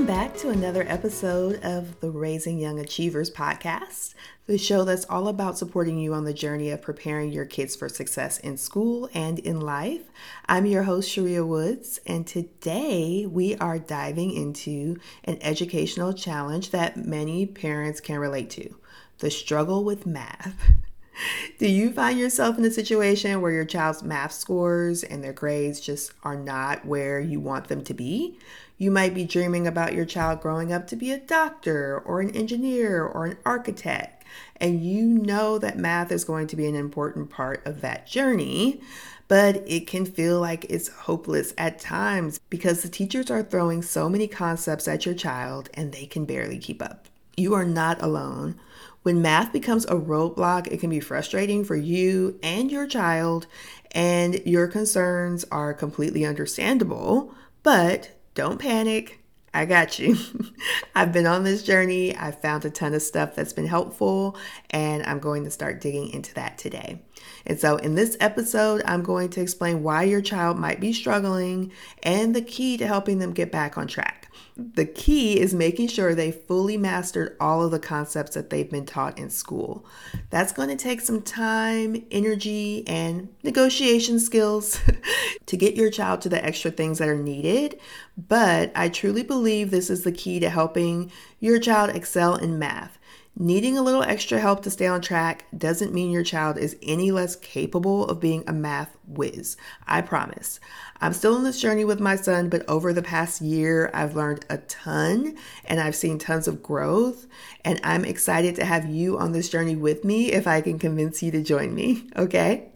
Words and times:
Welcome 0.00 0.16
back 0.16 0.36
to 0.38 0.48
another 0.48 0.86
episode 0.88 1.62
of 1.62 2.00
the 2.00 2.10
Raising 2.10 2.58
Young 2.58 2.80
Achievers 2.80 3.30
podcast, 3.30 4.14
the 4.46 4.56
show 4.56 4.82
that's 4.82 5.04
all 5.10 5.28
about 5.28 5.58
supporting 5.58 5.98
you 5.98 6.14
on 6.14 6.24
the 6.24 6.32
journey 6.32 6.70
of 6.70 6.80
preparing 6.80 7.30
your 7.30 7.44
kids 7.44 7.76
for 7.76 7.90
success 7.90 8.38
in 8.38 8.56
school 8.56 9.10
and 9.12 9.38
in 9.40 9.60
life. 9.60 10.00
I'm 10.48 10.64
your 10.64 10.84
host, 10.84 11.14
Shareea 11.14 11.46
Woods, 11.46 12.00
and 12.06 12.26
today 12.26 13.26
we 13.26 13.56
are 13.56 13.78
diving 13.78 14.32
into 14.32 14.96
an 15.24 15.36
educational 15.42 16.14
challenge 16.14 16.70
that 16.70 16.96
many 16.96 17.44
parents 17.44 18.00
can 18.00 18.18
relate 18.18 18.48
to 18.52 18.76
the 19.18 19.30
struggle 19.30 19.84
with 19.84 20.06
math. 20.06 20.72
Do 21.58 21.68
you 21.68 21.92
find 21.92 22.18
yourself 22.18 22.56
in 22.56 22.64
a 22.64 22.70
situation 22.70 23.42
where 23.42 23.52
your 23.52 23.66
child's 23.66 24.02
math 24.02 24.32
scores 24.32 25.02
and 25.02 25.22
their 25.22 25.34
grades 25.34 25.78
just 25.78 26.12
are 26.22 26.36
not 26.36 26.86
where 26.86 27.20
you 27.20 27.38
want 27.38 27.68
them 27.68 27.84
to 27.84 27.92
be? 27.92 28.38
You 28.80 28.90
might 28.90 29.12
be 29.12 29.26
dreaming 29.26 29.66
about 29.66 29.92
your 29.92 30.06
child 30.06 30.40
growing 30.40 30.72
up 30.72 30.86
to 30.86 30.96
be 30.96 31.12
a 31.12 31.18
doctor 31.18 31.98
or 31.98 32.22
an 32.22 32.34
engineer 32.34 33.04
or 33.04 33.26
an 33.26 33.36
architect, 33.44 34.24
and 34.56 34.82
you 34.82 35.06
know 35.06 35.58
that 35.58 35.76
math 35.76 36.10
is 36.10 36.24
going 36.24 36.46
to 36.46 36.56
be 36.56 36.66
an 36.66 36.74
important 36.74 37.28
part 37.28 37.66
of 37.66 37.82
that 37.82 38.06
journey, 38.06 38.80
but 39.28 39.56
it 39.66 39.86
can 39.86 40.06
feel 40.06 40.40
like 40.40 40.64
it's 40.70 40.88
hopeless 40.88 41.52
at 41.58 41.78
times 41.78 42.40
because 42.48 42.80
the 42.80 42.88
teachers 42.88 43.30
are 43.30 43.42
throwing 43.42 43.82
so 43.82 44.08
many 44.08 44.26
concepts 44.26 44.88
at 44.88 45.04
your 45.04 45.14
child 45.14 45.68
and 45.74 45.92
they 45.92 46.06
can 46.06 46.24
barely 46.24 46.58
keep 46.58 46.80
up. 46.80 47.06
You 47.36 47.52
are 47.52 47.66
not 47.66 48.00
alone. 48.00 48.58
When 49.02 49.20
math 49.20 49.52
becomes 49.52 49.84
a 49.84 49.94
roadblock, 49.94 50.68
it 50.68 50.80
can 50.80 50.88
be 50.88 51.00
frustrating 51.00 51.66
for 51.66 51.76
you 51.76 52.40
and 52.42 52.72
your 52.72 52.86
child, 52.86 53.46
and 53.90 54.40
your 54.46 54.68
concerns 54.68 55.44
are 55.52 55.74
completely 55.74 56.24
understandable, 56.24 57.34
but 57.62 58.16
don't 58.34 58.58
panic. 58.58 59.20
I 59.52 59.64
got 59.64 59.98
you. 59.98 60.16
I've 60.94 61.12
been 61.12 61.26
on 61.26 61.42
this 61.42 61.64
journey. 61.64 62.14
I've 62.16 62.40
found 62.40 62.64
a 62.64 62.70
ton 62.70 62.94
of 62.94 63.02
stuff 63.02 63.34
that's 63.34 63.52
been 63.52 63.66
helpful, 63.66 64.36
and 64.70 65.02
I'm 65.02 65.18
going 65.18 65.42
to 65.44 65.50
start 65.50 65.80
digging 65.80 66.10
into 66.10 66.32
that 66.34 66.56
today. 66.56 67.02
And 67.44 67.58
so, 67.58 67.76
in 67.76 67.96
this 67.96 68.16
episode, 68.20 68.82
I'm 68.84 69.02
going 69.02 69.28
to 69.30 69.40
explain 69.40 69.82
why 69.82 70.04
your 70.04 70.20
child 70.20 70.56
might 70.56 70.78
be 70.78 70.92
struggling 70.92 71.72
and 72.02 72.34
the 72.34 72.42
key 72.42 72.76
to 72.76 72.86
helping 72.86 73.18
them 73.18 73.32
get 73.32 73.50
back 73.50 73.76
on 73.76 73.88
track 73.88 74.19
the 74.60 74.84
key 74.84 75.40
is 75.40 75.54
making 75.54 75.88
sure 75.88 76.14
they 76.14 76.30
fully 76.30 76.76
mastered 76.76 77.36
all 77.40 77.64
of 77.64 77.70
the 77.70 77.78
concepts 77.78 78.34
that 78.34 78.50
they've 78.50 78.70
been 78.70 78.86
taught 78.86 79.18
in 79.18 79.30
school. 79.30 79.84
That's 80.30 80.52
going 80.52 80.68
to 80.68 80.76
take 80.76 81.00
some 81.00 81.22
time, 81.22 82.04
energy, 82.10 82.84
and 82.86 83.28
negotiation 83.42 84.20
skills 84.20 84.78
to 85.46 85.56
get 85.56 85.76
your 85.76 85.90
child 85.90 86.20
to 86.22 86.28
the 86.28 86.44
extra 86.44 86.70
things 86.70 86.98
that 86.98 87.08
are 87.08 87.16
needed. 87.16 87.80
But 88.16 88.70
I 88.74 88.88
truly 88.88 89.22
believe 89.22 89.70
this 89.70 89.90
is 89.90 90.04
the 90.04 90.12
key 90.12 90.38
to 90.40 90.50
helping 90.50 91.10
your 91.38 91.58
child 91.58 91.90
excel 91.90 92.36
in 92.36 92.58
math. 92.58 92.98
Needing 93.38 93.78
a 93.78 93.82
little 93.82 94.02
extra 94.02 94.38
help 94.38 94.62
to 94.64 94.70
stay 94.70 94.86
on 94.86 95.00
track 95.00 95.46
doesn't 95.56 95.94
mean 95.94 96.10
your 96.10 96.24
child 96.24 96.58
is 96.58 96.76
any 96.82 97.10
less 97.10 97.36
capable 97.36 98.04
of 98.06 98.20
being 98.20 98.44
a 98.46 98.52
math 98.52 98.96
whiz. 99.06 99.56
I 99.86 100.02
promise. 100.02 100.60
I'm 101.00 101.14
still 101.14 101.36
on 101.36 101.44
this 101.44 101.60
journey 101.60 101.84
with 101.84 102.00
my 102.00 102.16
son, 102.16 102.50
but 102.50 102.68
over 102.68 102.92
the 102.92 103.02
past 103.02 103.40
year, 103.40 103.90
I've 103.94 104.16
learned 104.16 104.44
a 104.50 104.58
ton 104.58 105.36
and 105.64 105.80
I've 105.80 105.94
seen 105.94 106.18
tons 106.18 106.48
of 106.48 106.62
growth. 106.62 107.26
And 107.64 107.80
I'm 107.82 108.04
excited 108.04 108.56
to 108.56 108.64
have 108.64 108.90
you 108.90 109.16
on 109.16 109.32
this 109.32 109.48
journey 109.48 109.76
with 109.76 110.04
me 110.04 110.32
if 110.32 110.46
I 110.46 110.60
can 110.60 110.78
convince 110.78 111.22
you 111.22 111.30
to 111.30 111.42
join 111.42 111.74
me. 111.74 112.08
Okay. 112.20 112.68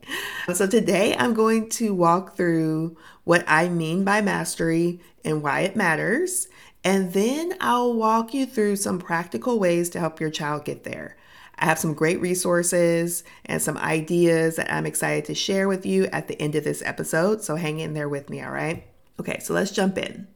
So 0.52 0.66
today, 0.66 1.14
I'm 1.16 1.34
going 1.34 1.68
to 1.70 1.94
walk 1.94 2.36
through 2.36 2.96
what 3.24 3.44
I 3.46 3.68
mean 3.68 4.05
by 4.05 4.20
mastery 4.20 5.01
and 5.24 5.42
why 5.42 5.61
it 5.61 5.77
matters. 5.77 6.48
And 6.84 7.14
then 7.14 7.55
I'll 7.61 7.95
walk 7.95 8.34
you 8.34 8.45
through 8.45 8.77
some 8.77 8.98
practical 8.98 9.58
ways 9.58 9.89
to 9.90 10.00
help 10.00 10.20
your 10.20 10.30
child 10.30 10.67
get 10.67 10.84
there. 10.84 11.17
I 11.58 11.64
have 11.64 11.78
some 11.78 11.95
great 11.95 12.20
resources 12.20 13.24
and 13.46 13.62
some 13.62 13.78
ideas 13.78 14.56
that 14.56 14.72
I'm 14.72 14.86
excited 14.86 15.24
to 15.27 15.34
share 15.34 15.67
with 15.67 15.86
you 15.86 16.05
at 16.06 16.28
the 16.28 16.40
end 16.40 16.55
of 16.56 16.64
this 16.64 16.83
episode. 16.83 17.42
So 17.42 17.56
hang 17.56 17.80
in 17.80 17.95
there 17.95 18.08
with 18.08 18.28
me, 18.28 18.42
all 18.42 18.50
right? 18.50 18.84
Okay, 19.18 19.39
so 19.40 19.55
let's 19.55 19.70
jump 19.70 19.96
in. 19.96 20.27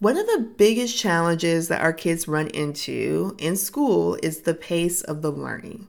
One 0.00 0.18
of 0.18 0.26
the 0.26 0.52
biggest 0.58 0.98
challenges 0.98 1.68
that 1.68 1.80
our 1.80 1.92
kids 1.92 2.28
run 2.28 2.48
into 2.48 3.36
in 3.38 3.56
school 3.56 4.18
is 4.22 4.40
the 4.40 4.52
pace 4.52 5.02
of 5.02 5.22
the 5.22 5.30
learning. 5.30 5.86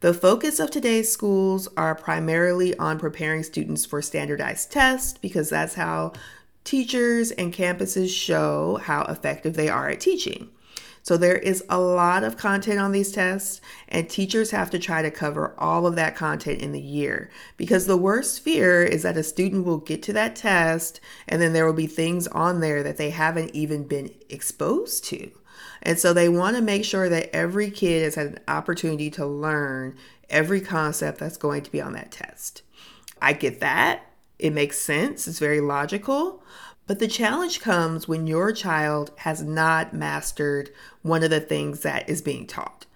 The 0.00 0.14
focus 0.14 0.60
of 0.60 0.70
today's 0.70 1.10
schools 1.10 1.68
are 1.76 1.96
primarily 1.96 2.78
on 2.78 3.00
preparing 3.00 3.42
students 3.42 3.84
for 3.84 4.00
standardized 4.00 4.70
tests 4.70 5.18
because 5.18 5.50
that's 5.50 5.74
how 5.74 6.12
teachers 6.68 7.30
and 7.30 7.54
campuses 7.54 8.10
show 8.10 8.78
how 8.82 9.00
effective 9.04 9.54
they 9.54 9.70
are 9.70 9.88
at 9.88 10.00
teaching. 10.00 10.50
So 11.02 11.16
there 11.16 11.38
is 11.38 11.64
a 11.70 11.78
lot 11.78 12.24
of 12.24 12.36
content 12.36 12.78
on 12.78 12.92
these 12.92 13.10
tests, 13.10 13.62
and 13.88 14.06
teachers 14.06 14.50
have 14.50 14.68
to 14.72 14.78
try 14.78 15.00
to 15.00 15.10
cover 15.10 15.54
all 15.56 15.86
of 15.86 15.96
that 15.96 16.14
content 16.14 16.60
in 16.60 16.72
the 16.72 16.80
year 16.80 17.30
because 17.56 17.86
the 17.86 17.96
worst 17.96 18.40
fear 18.40 18.82
is 18.82 19.02
that 19.04 19.16
a 19.16 19.22
student 19.22 19.64
will 19.64 19.78
get 19.78 20.02
to 20.02 20.12
that 20.12 20.36
test 20.36 21.00
and 21.26 21.40
then 21.40 21.54
there 21.54 21.64
will 21.64 21.72
be 21.72 21.86
things 21.86 22.28
on 22.28 22.60
there 22.60 22.82
that 22.82 22.98
they 22.98 23.08
haven't 23.08 23.54
even 23.54 23.88
been 23.88 24.10
exposed 24.28 25.06
to. 25.06 25.30
And 25.82 25.98
so 25.98 26.12
they 26.12 26.28
want 26.28 26.56
to 26.56 26.62
make 26.62 26.84
sure 26.84 27.08
that 27.08 27.34
every 27.34 27.70
kid 27.70 28.02
has 28.02 28.16
had 28.16 28.26
an 28.26 28.40
opportunity 28.46 29.10
to 29.12 29.24
learn 29.24 29.96
every 30.28 30.60
concept 30.60 31.18
that's 31.18 31.38
going 31.38 31.62
to 31.62 31.72
be 31.72 31.80
on 31.80 31.94
that 31.94 32.12
test. 32.12 32.60
I 33.22 33.32
get 33.32 33.60
that. 33.60 34.07
It 34.38 34.52
makes 34.52 34.78
sense, 34.78 35.26
it's 35.26 35.38
very 35.38 35.60
logical. 35.60 36.42
But 36.86 37.00
the 37.00 37.08
challenge 37.08 37.60
comes 37.60 38.08
when 38.08 38.26
your 38.26 38.52
child 38.52 39.10
has 39.16 39.42
not 39.42 39.92
mastered 39.92 40.70
one 41.02 41.22
of 41.22 41.30
the 41.30 41.40
things 41.40 41.80
that 41.80 42.08
is 42.08 42.22
being 42.22 42.46
taught. 42.46 42.86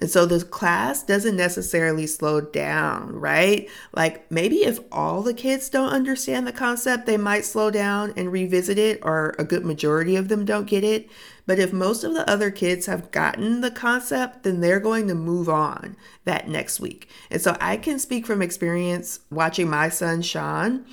And 0.00 0.10
so 0.10 0.24
the 0.24 0.42
class 0.42 1.02
doesn't 1.02 1.36
necessarily 1.36 2.06
slow 2.06 2.40
down, 2.40 3.12
right? 3.14 3.68
Like 3.92 4.30
maybe 4.30 4.64
if 4.64 4.80
all 4.90 5.20
the 5.20 5.34
kids 5.34 5.68
don't 5.68 5.92
understand 5.92 6.46
the 6.46 6.52
concept, 6.52 7.04
they 7.04 7.18
might 7.18 7.44
slow 7.44 7.70
down 7.70 8.14
and 8.16 8.32
revisit 8.32 8.78
it, 8.78 9.00
or 9.02 9.34
a 9.38 9.44
good 9.44 9.64
majority 9.66 10.16
of 10.16 10.28
them 10.28 10.46
don't 10.46 10.66
get 10.66 10.84
it. 10.84 11.10
But 11.46 11.58
if 11.58 11.72
most 11.72 12.02
of 12.02 12.14
the 12.14 12.28
other 12.30 12.50
kids 12.50 12.86
have 12.86 13.10
gotten 13.10 13.60
the 13.60 13.70
concept, 13.70 14.44
then 14.44 14.60
they're 14.60 14.80
going 14.80 15.06
to 15.08 15.14
move 15.14 15.48
on 15.48 15.96
that 16.24 16.48
next 16.48 16.80
week. 16.80 17.08
And 17.30 17.42
so 17.42 17.56
I 17.60 17.76
can 17.76 17.98
speak 17.98 18.24
from 18.24 18.40
experience 18.40 19.20
watching 19.30 19.68
my 19.68 19.90
son, 19.90 20.22
Sean. 20.22 20.86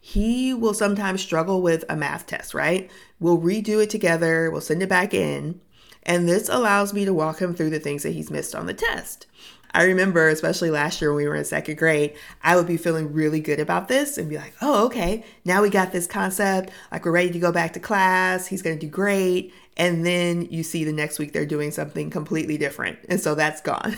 He 0.00 0.54
will 0.54 0.74
sometimes 0.74 1.22
struggle 1.22 1.62
with 1.62 1.84
a 1.88 1.96
math 1.96 2.26
test, 2.26 2.54
right? 2.54 2.90
We'll 3.20 3.40
redo 3.40 3.82
it 3.82 3.90
together, 3.90 4.50
we'll 4.50 4.60
send 4.60 4.82
it 4.82 4.88
back 4.88 5.14
in. 5.14 5.60
And 6.06 6.28
this 6.28 6.48
allows 6.48 6.92
me 6.92 7.04
to 7.04 7.14
walk 7.14 7.40
him 7.40 7.54
through 7.54 7.70
the 7.70 7.80
things 7.80 8.02
that 8.02 8.12
he's 8.12 8.30
missed 8.30 8.54
on 8.54 8.66
the 8.66 8.74
test. 8.74 9.26
I 9.74 9.82
remember, 9.84 10.28
especially 10.28 10.70
last 10.70 11.00
year 11.00 11.10
when 11.10 11.24
we 11.24 11.28
were 11.28 11.34
in 11.34 11.44
second 11.44 11.78
grade, 11.78 12.14
I 12.44 12.54
would 12.54 12.66
be 12.68 12.76
feeling 12.76 13.12
really 13.12 13.40
good 13.40 13.58
about 13.58 13.88
this 13.88 14.16
and 14.16 14.30
be 14.30 14.36
like, 14.36 14.54
oh, 14.62 14.86
okay, 14.86 15.24
now 15.44 15.62
we 15.62 15.70
got 15.70 15.90
this 15.90 16.06
concept. 16.06 16.70
Like, 16.92 17.04
we're 17.04 17.10
ready 17.10 17.32
to 17.32 17.40
go 17.40 17.50
back 17.50 17.72
to 17.72 17.80
class. 17.80 18.46
He's 18.46 18.62
going 18.62 18.78
to 18.78 18.86
do 18.86 18.90
great. 18.90 19.52
And 19.76 20.06
then 20.06 20.42
you 20.42 20.62
see 20.62 20.84
the 20.84 20.92
next 20.92 21.18
week 21.18 21.32
they're 21.32 21.46
doing 21.46 21.70
something 21.70 22.10
completely 22.10 22.56
different. 22.56 22.98
And 23.08 23.20
so 23.20 23.34
that's 23.34 23.60
gone. 23.60 23.96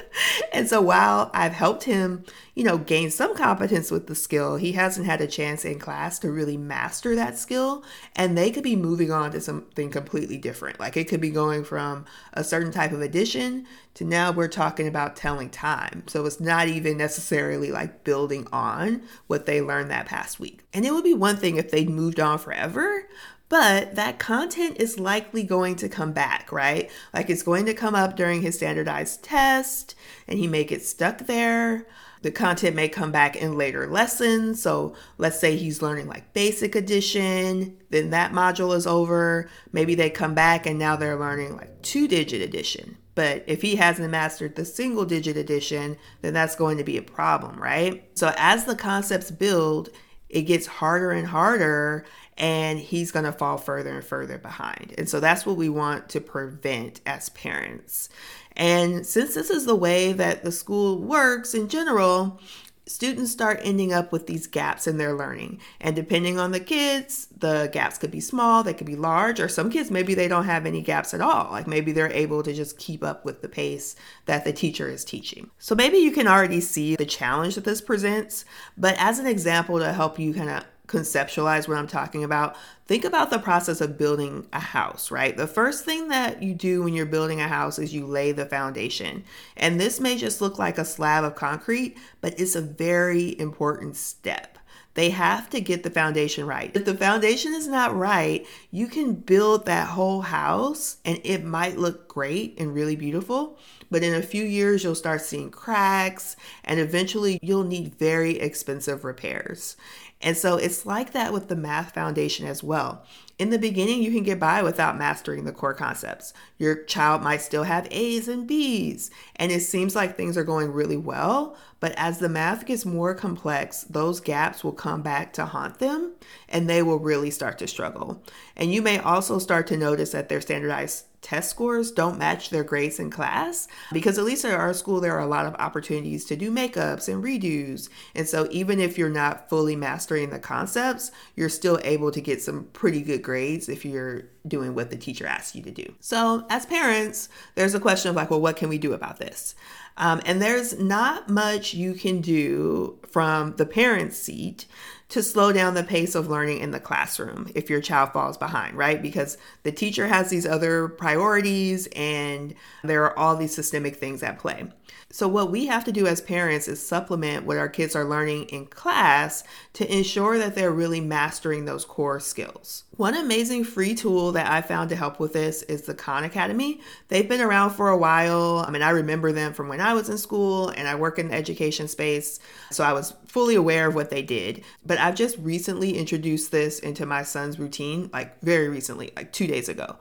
and 0.52 0.68
so 0.68 0.80
while 0.80 1.30
I've 1.34 1.52
helped 1.52 1.84
him, 1.84 2.24
you 2.54 2.64
know, 2.64 2.78
gain 2.78 3.10
some 3.10 3.36
competence 3.36 3.90
with 3.90 4.06
the 4.06 4.14
skill, 4.14 4.56
he 4.56 4.72
hasn't 4.72 5.06
had 5.06 5.20
a 5.20 5.26
chance 5.26 5.64
in 5.64 5.78
class 5.78 6.18
to 6.20 6.30
really 6.30 6.56
master 6.56 7.14
that 7.14 7.38
skill. 7.38 7.84
And 8.16 8.36
they 8.36 8.50
could 8.50 8.64
be 8.64 8.76
moving 8.76 9.12
on 9.12 9.30
to 9.32 9.40
something 9.40 9.90
completely 9.90 10.38
different. 10.38 10.80
Like 10.80 10.96
it 10.96 11.08
could 11.08 11.20
be 11.20 11.30
going 11.30 11.62
from 11.62 12.06
a 12.32 12.42
certain 12.42 12.72
type 12.72 12.92
of 12.92 13.02
addition 13.02 13.66
to 13.94 14.04
now 14.04 14.32
we're 14.32 14.48
talking 14.48 14.86
about 14.86 15.16
telling 15.16 15.50
time. 15.50 16.04
So 16.06 16.24
it's 16.24 16.40
not 16.40 16.68
even 16.68 16.96
necessarily 16.96 17.70
like 17.70 18.04
building 18.04 18.46
on 18.52 19.02
what 19.26 19.44
they 19.44 19.60
learned 19.60 19.90
that 19.90 20.06
past 20.06 20.40
week. 20.40 20.64
And 20.72 20.84
it 20.84 20.92
would 20.92 21.04
be 21.04 21.14
one 21.14 21.36
thing 21.36 21.56
if 21.56 21.70
they'd 21.70 21.88
moved 21.88 22.20
on 22.20 22.38
forever, 22.38 23.08
but 23.48 23.94
that 23.94 24.18
content 24.18 24.76
is 24.78 25.00
likely 25.00 25.42
going 25.42 25.76
to 25.76 25.88
come 25.88 26.12
back, 26.12 26.52
right? 26.52 26.90
Like 27.14 27.30
it's 27.30 27.42
going 27.42 27.64
to 27.66 27.74
come 27.74 27.94
up 27.94 28.16
during 28.16 28.42
his 28.42 28.56
standardized 28.56 29.22
test 29.22 29.94
and 30.26 30.38
he 30.38 30.46
may 30.46 30.64
get 30.64 30.82
stuck 30.82 31.20
there. 31.20 31.86
The 32.20 32.30
content 32.30 32.76
may 32.76 32.88
come 32.88 33.12
back 33.12 33.36
in 33.36 33.56
later 33.56 33.86
lessons. 33.86 34.60
So 34.60 34.94
let's 35.16 35.38
say 35.38 35.56
he's 35.56 35.80
learning 35.80 36.08
like 36.08 36.34
basic 36.34 36.74
addition, 36.74 37.78
then 37.90 38.10
that 38.10 38.32
module 38.32 38.76
is 38.76 38.86
over. 38.86 39.48
Maybe 39.72 39.94
they 39.94 40.10
come 40.10 40.34
back 40.34 40.66
and 40.66 40.78
now 40.78 40.96
they're 40.96 41.18
learning 41.18 41.56
like 41.56 41.80
two 41.82 42.08
digit 42.08 42.42
addition. 42.42 42.98
But 43.14 43.44
if 43.46 43.62
he 43.62 43.76
hasn't 43.76 44.10
mastered 44.10 44.56
the 44.56 44.64
single 44.64 45.04
digit 45.04 45.36
addition, 45.36 45.96
then 46.20 46.34
that's 46.34 46.54
going 46.54 46.76
to 46.78 46.84
be 46.84 46.98
a 46.98 47.02
problem, 47.02 47.60
right? 47.60 48.08
So 48.14 48.32
as 48.36 48.64
the 48.64 48.76
concepts 48.76 49.30
build, 49.30 49.90
it 50.28 50.42
gets 50.42 50.66
harder 50.66 51.10
and 51.10 51.26
harder 51.26 52.04
and 52.36 52.78
he's 52.78 53.10
going 53.10 53.24
to 53.24 53.32
fall 53.32 53.58
further 53.58 53.96
and 53.96 54.04
further 54.04 54.38
behind. 54.38 54.94
And 54.96 55.08
so 55.08 55.18
that's 55.18 55.44
what 55.44 55.56
we 55.56 55.68
want 55.68 56.08
to 56.10 56.20
prevent 56.20 57.00
as 57.04 57.28
parents. 57.30 58.08
And 58.56 59.04
since 59.04 59.34
this 59.34 59.50
is 59.50 59.66
the 59.66 59.74
way 59.74 60.12
that 60.12 60.44
the 60.44 60.52
school 60.52 60.98
works 60.98 61.54
in 61.54 61.68
general, 61.68 62.40
students 62.88 63.30
start 63.30 63.60
ending 63.62 63.92
up 63.92 64.12
with 64.12 64.26
these 64.26 64.46
gaps 64.46 64.86
in 64.86 64.98
their 64.98 65.14
learning. 65.14 65.60
And 65.80 65.94
depending 65.94 66.38
on 66.38 66.52
the 66.52 66.60
kids, 66.60 67.28
the 67.36 67.68
gaps 67.72 67.98
could 67.98 68.10
be 68.10 68.20
small, 68.20 68.62
they 68.62 68.74
could 68.74 68.86
be 68.86 68.96
large, 68.96 69.40
or 69.40 69.48
some 69.48 69.70
kids 69.70 69.90
maybe 69.90 70.14
they 70.14 70.28
don't 70.28 70.44
have 70.44 70.66
any 70.66 70.82
gaps 70.82 71.14
at 71.14 71.20
all. 71.20 71.50
Like 71.50 71.66
maybe 71.66 71.92
they're 71.92 72.12
able 72.12 72.42
to 72.42 72.52
just 72.52 72.78
keep 72.78 73.04
up 73.04 73.24
with 73.24 73.42
the 73.42 73.48
pace 73.48 73.94
that 74.26 74.44
the 74.44 74.52
teacher 74.52 74.88
is 74.88 75.04
teaching. 75.04 75.50
So 75.58 75.74
maybe 75.74 75.98
you 75.98 76.10
can 76.10 76.26
already 76.26 76.60
see 76.60 76.96
the 76.96 77.06
challenge 77.06 77.54
that 77.54 77.64
this 77.64 77.80
presents, 77.80 78.44
but 78.76 78.96
as 78.98 79.18
an 79.18 79.26
example 79.26 79.78
to 79.78 79.92
help 79.92 80.18
you 80.18 80.34
kind 80.34 80.50
of 80.50 80.64
conceptualize 80.88 81.68
what 81.68 81.78
I'm 81.78 81.86
talking 81.86 82.24
about, 82.24 82.56
think 82.86 83.04
about 83.04 83.30
the 83.30 83.38
process 83.38 83.80
of 83.80 83.98
building 83.98 84.48
a 84.52 84.58
house, 84.58 85.10
right? 85.10 85.36
The 85.36 85.46
first 85.46 85.84
thing 85.84 86.08
that 86.08 86.42
you 86.42 86.54
do 86.54 86.82
when 86.82 86.94
you're 86.94 87.06
building 87.06 87.40
a 87.40 87.48
house 87.48 87.78
is 87.78 87.94
you 87.94 88.06
lay 88.06 88.32
the 88.32 88.46
foundation. 88.46 89.22
And 89.56 89.78
this 89.78 90.00
may 90.00 90.16
just 90.16 90.40
look 90.40 90.58
like 90.58 90.78
a 90.78 90.84
slab 90.84 91.22
of 91.22 91.36
concrete, 91.36 91.96
but 92.20 92.38
it's 92.40 92.56
a 92.56 92.62
very 92.62 93.38
important 93.38 93.96
step. 93.96 94.58
They 94.94 95.10
have 95.10 95.48
to 95.50 95.60
get 95.60 95.84
the 95.84 95.90
foundation 95.90 96.44
right. 96.44 96.74
If 96.74 96.84
the 96.84 96.96
foundation 96.96 97.54
is 97.54 97.68
not 97.68 97.94
right, 97.94 98.44
you 98.72 98.88
can 98.88 99.14
build 99.14 99.64
that 99.66 99.90
whole 99.90 100.22
house 100.22 100.96
and 101.04 101.20
it 101.22 101.44
might 101.44 101.78
look 101.78 102.08
great 102.08 102.58
and 102.58 102.74
really 102.74 102.96
beautiful, 102.96 103.58
but 103.92 104.02
in 104.02 104.12
a 104.12 104.22
few 104.22 104.42
years, 104.42 104.82
you'll 104.82 104.96
start 104.96 105.20
seeing 105.20 105.50
cracks 105.50 106.34
and 106.64 106.80
eventually 106.80 107.38
you'll 107.42 107.62
need 107.62 107.94
very 107.94 108.40
expensive 108.40 109.04
repairs. 109.04 109.76
And 110.20 110.36
so 110.36 110.56
it's 110.56 110.84
like 110.84 111.12
that 111.12 111.32
with 111.32 111.48
the 111.48 111.56
math 111.56 111.94
foundation 111.94 112.46
as 112.46 112.62
well. 112.62 113.04
In 113.38 113.50
the 113.50 113.58
beginning, 113.58 114.02
you 114.02 114.10
can 114.10 114.24
get 114.24 114.40
by 114.40 114.64
without 114.64 114.98
mastering 114.98 115.44
the 115.44 115.52
core 115.52 115.74
concepts. 115.74 116.34
Your 116.56 116.82
child 116.84 117.22
might 117.22 117.40
still 117.40 117.62
have 117.62 117.86
A's 117.92 118.26
and 118.26 118.48
B's, 118.48 119.12
and 119.36 119.52
it 119.52 119.60
seems 119.60 119.94
like 119.94 120.16
things 120.16 120.36
are 120.36 120.42
going 120.42 120.72
really 120.72 120.96
well. 120.96 121.56
But 121.78 121.92
as 121.96 122.18
the 122.18 122.28
math 122.28 122.66
gets 122.66 122.84
more 122.84 123.14
complex, 123.14 123.84
those 123.84 124.18
gaps 124.18 124.64
will 124.64 124.72
come 124.72 125.02
back 125.02 125.32
to 125.34 125.46
haunt 125.46 125.78
them 125.78 126.14
and 126.48 126.68
they 126.68 126.82
will 126.82 126.98
really 126.98 127.30
start 127.30 127.58
to 127.58 127.68
struggle. 127.68 128.20
And 128.56 128.72
you 128.74 128.82
may 128.82 128.98
also 128.98 129.38
start 129.38 129.68
to 129.68 129.76
notice 129.76 130.10
that 130.10 130.28
their 130.28 130.40
standardized 130.40 131.04
test 131.20 131.50
scores 131.50 131.90
don't 131.90 132.18
match 132.18 132.50
their 132.50 132.64
grades 132.64 132.98
in 132.98 133.10
class. 133.10 133.68
Because 133.92 134.18
at 134.18 134.24
least 134.24 134.44
at 134.44 134.54
our 134.54 134.74
school 134.74 135.00
there 135.00 135.14
are 135.16 135.20
a 135.20 135.26
lot 135.26 135.46
of 135.46 135.54
opportunities 135.56 136.24
to 136.26 136.36
do 136.36 136.50
makeups 136.50 137.12
and 137.12 137.22
redos. 137.22 137.88
And 138.14 138.28
so 138.28 138.48
even 138.50 138.80
if 138.80 138.96
you're 138.96 139.08
not 139.08 139.48
fully 139.48 139.76
mastering 139.76 140.30
the 140.30 140.38
concepts 140.38 141.10
you're 141.36 141.48
still 141.48 141.78
able 141.84 142.10
to 142.10 142.20
get 142.20 142.42
some 142.42 142.64
pretty 142.72 143.02
good 143.02 143.22
grades 143.22 143.68
if 143.68 143.84
you're 143.84 144.24
doing 144.46 144.74
what 144.74 144.90
the 144.90 144.96
teacher 144.96 145.26
asks 145.26 145.54
you 145.54 145.62
to 145.62 145.70
do. 145.70 145.94
So 146.00 146.46
as 146.48 146.66
parents 146.66 147.28
there's 147.54 147.74
a 147.74 147.80
question 147.80 148.10
of 148.10 148.16
like 148.16 148.30
well 148.30 148.40
what 148.40 148.56
can 148.56 148.68
we 148.68 148.78
do 148.78 148.92
about 148.92 149.18
this? 149.18 149.54
Um, 149.96 150.20
and 150.24 150.40
there's 150.40 150.78
not 150.78 151.28
much 151.28 151.74
you 151.74 151.94
can 151.94 152.20
do 152.20 152.98
from 153.08 153.56
the 153.56 153.66
parent 153.66 154.12
seat 154.12 154.66
to 155.08 155.22
slow 155.22 155.52
down 155.52 155.74
the 155.74 155.82
pace 155.82 156.14
of 156.14 156.28
learning 156.28 156.58
in 156.58 156.70
the 156.70 156.80
classroom 156.80 157.50
if 157.54 157.70
your 157.70 157.80
child 157.80 158.12
falls 158.12 158.36
behind, 158.36 158.76
right? 158.76 159.00
Because 159.00 159.38
the 159.62 159.72
teacher 159.72 160.06
has 160.06 160.28
these 160.28 160.46
other 160.46 160.88
priorities 160.88 161.88
and 161.96 162.54
there 162.84 163.04
are 163.04 163.18
all 163.18 163.36
these 163.36 163.54
systemic 163.54 163.96
things 163.96 164.22
at 164.22 164.38
play. 164.38 164.66
So, 165.10 165.26
what 165.26 165.50
we 165.50 165.66
have 165.66 165.84
to 165.84 165.92
do 165.92 166.06
as 166.06 166.20
parents 166.20 166.68
is 166.68 166.86
supplement 166.86 167.46
what 167.46 167.56
our 167.56 167.68
kids 167.68 167.96
are 167.96 168.04
learning 168.04 168.44
in 168.44 168.66
class 168.66 169.42
to 169.72 169.90
ensure 169.90 170.36
that 170.36 170.54
they're 170.54 170.70
really 170.70 171.00
mastering 171.00 171.64
those 171.64 171.86
core 171.86 172.20
skills. 172.20 172.84
One 172.96 173.14
amazing 173.14 173.64
free 173.64 173.94
tool 173.94 174.32
that 174.32 174.50
I 174.50 174.60
found 174.60 174.90
to 174.90 174.96
help 174.96 175.18
with 175.18 175.32
this 175.32 175.62
is 175.62 175.82
the 175.82 175.94
Khan 175.94 176.24
Academy. 176.24 176.80
They've 177.08 177.28
been 177.28 177.40
around 177.40 177.70
for 177.70 177.88
a 177.88 177.96
while. 177.96 178.64
I 178.66 178.70
mean, 178.70 178.82
I 178.82 178.90
remember 178.90 179.32
them 179.32 179.54
from 179.54 179.68
when 179.68 179.80
I 179.80 179.94
was 179.94 180.10
in 180.10 180.18
school 180.18 180.68
and 180.70 180.86
I 180.86 180.94
work 180.94 181.18
in 181.18 181.28
the 181.28 181.34
education 181.34 181.88
space, 181.88 182.38
so 182.70 182.84
I 182.84 182.92
was 182.92 183.14
fully 183.26 183.54
aware 183.54 183.88
of 183.88 183.94
what 183.94 184.10
they 184.10 184.22
did. 184.22 184.62
But 184.84 184.97
I've 184.98 185.14
just 185.14 185.38
recently 185.38 185.96
introduced 185.96 186.50
this 186.50 186.78
into 186.78 187.06
my 187.06 187.22
son's 187.22 187.58
routine, 187.58 188.10
like 188.12 188.40
very 188.40 188.68
recently, 188.68 189.12
like 189.16 189.32
two 189.32 189.46
days 189.46 189.68
ago. 189.68 189.96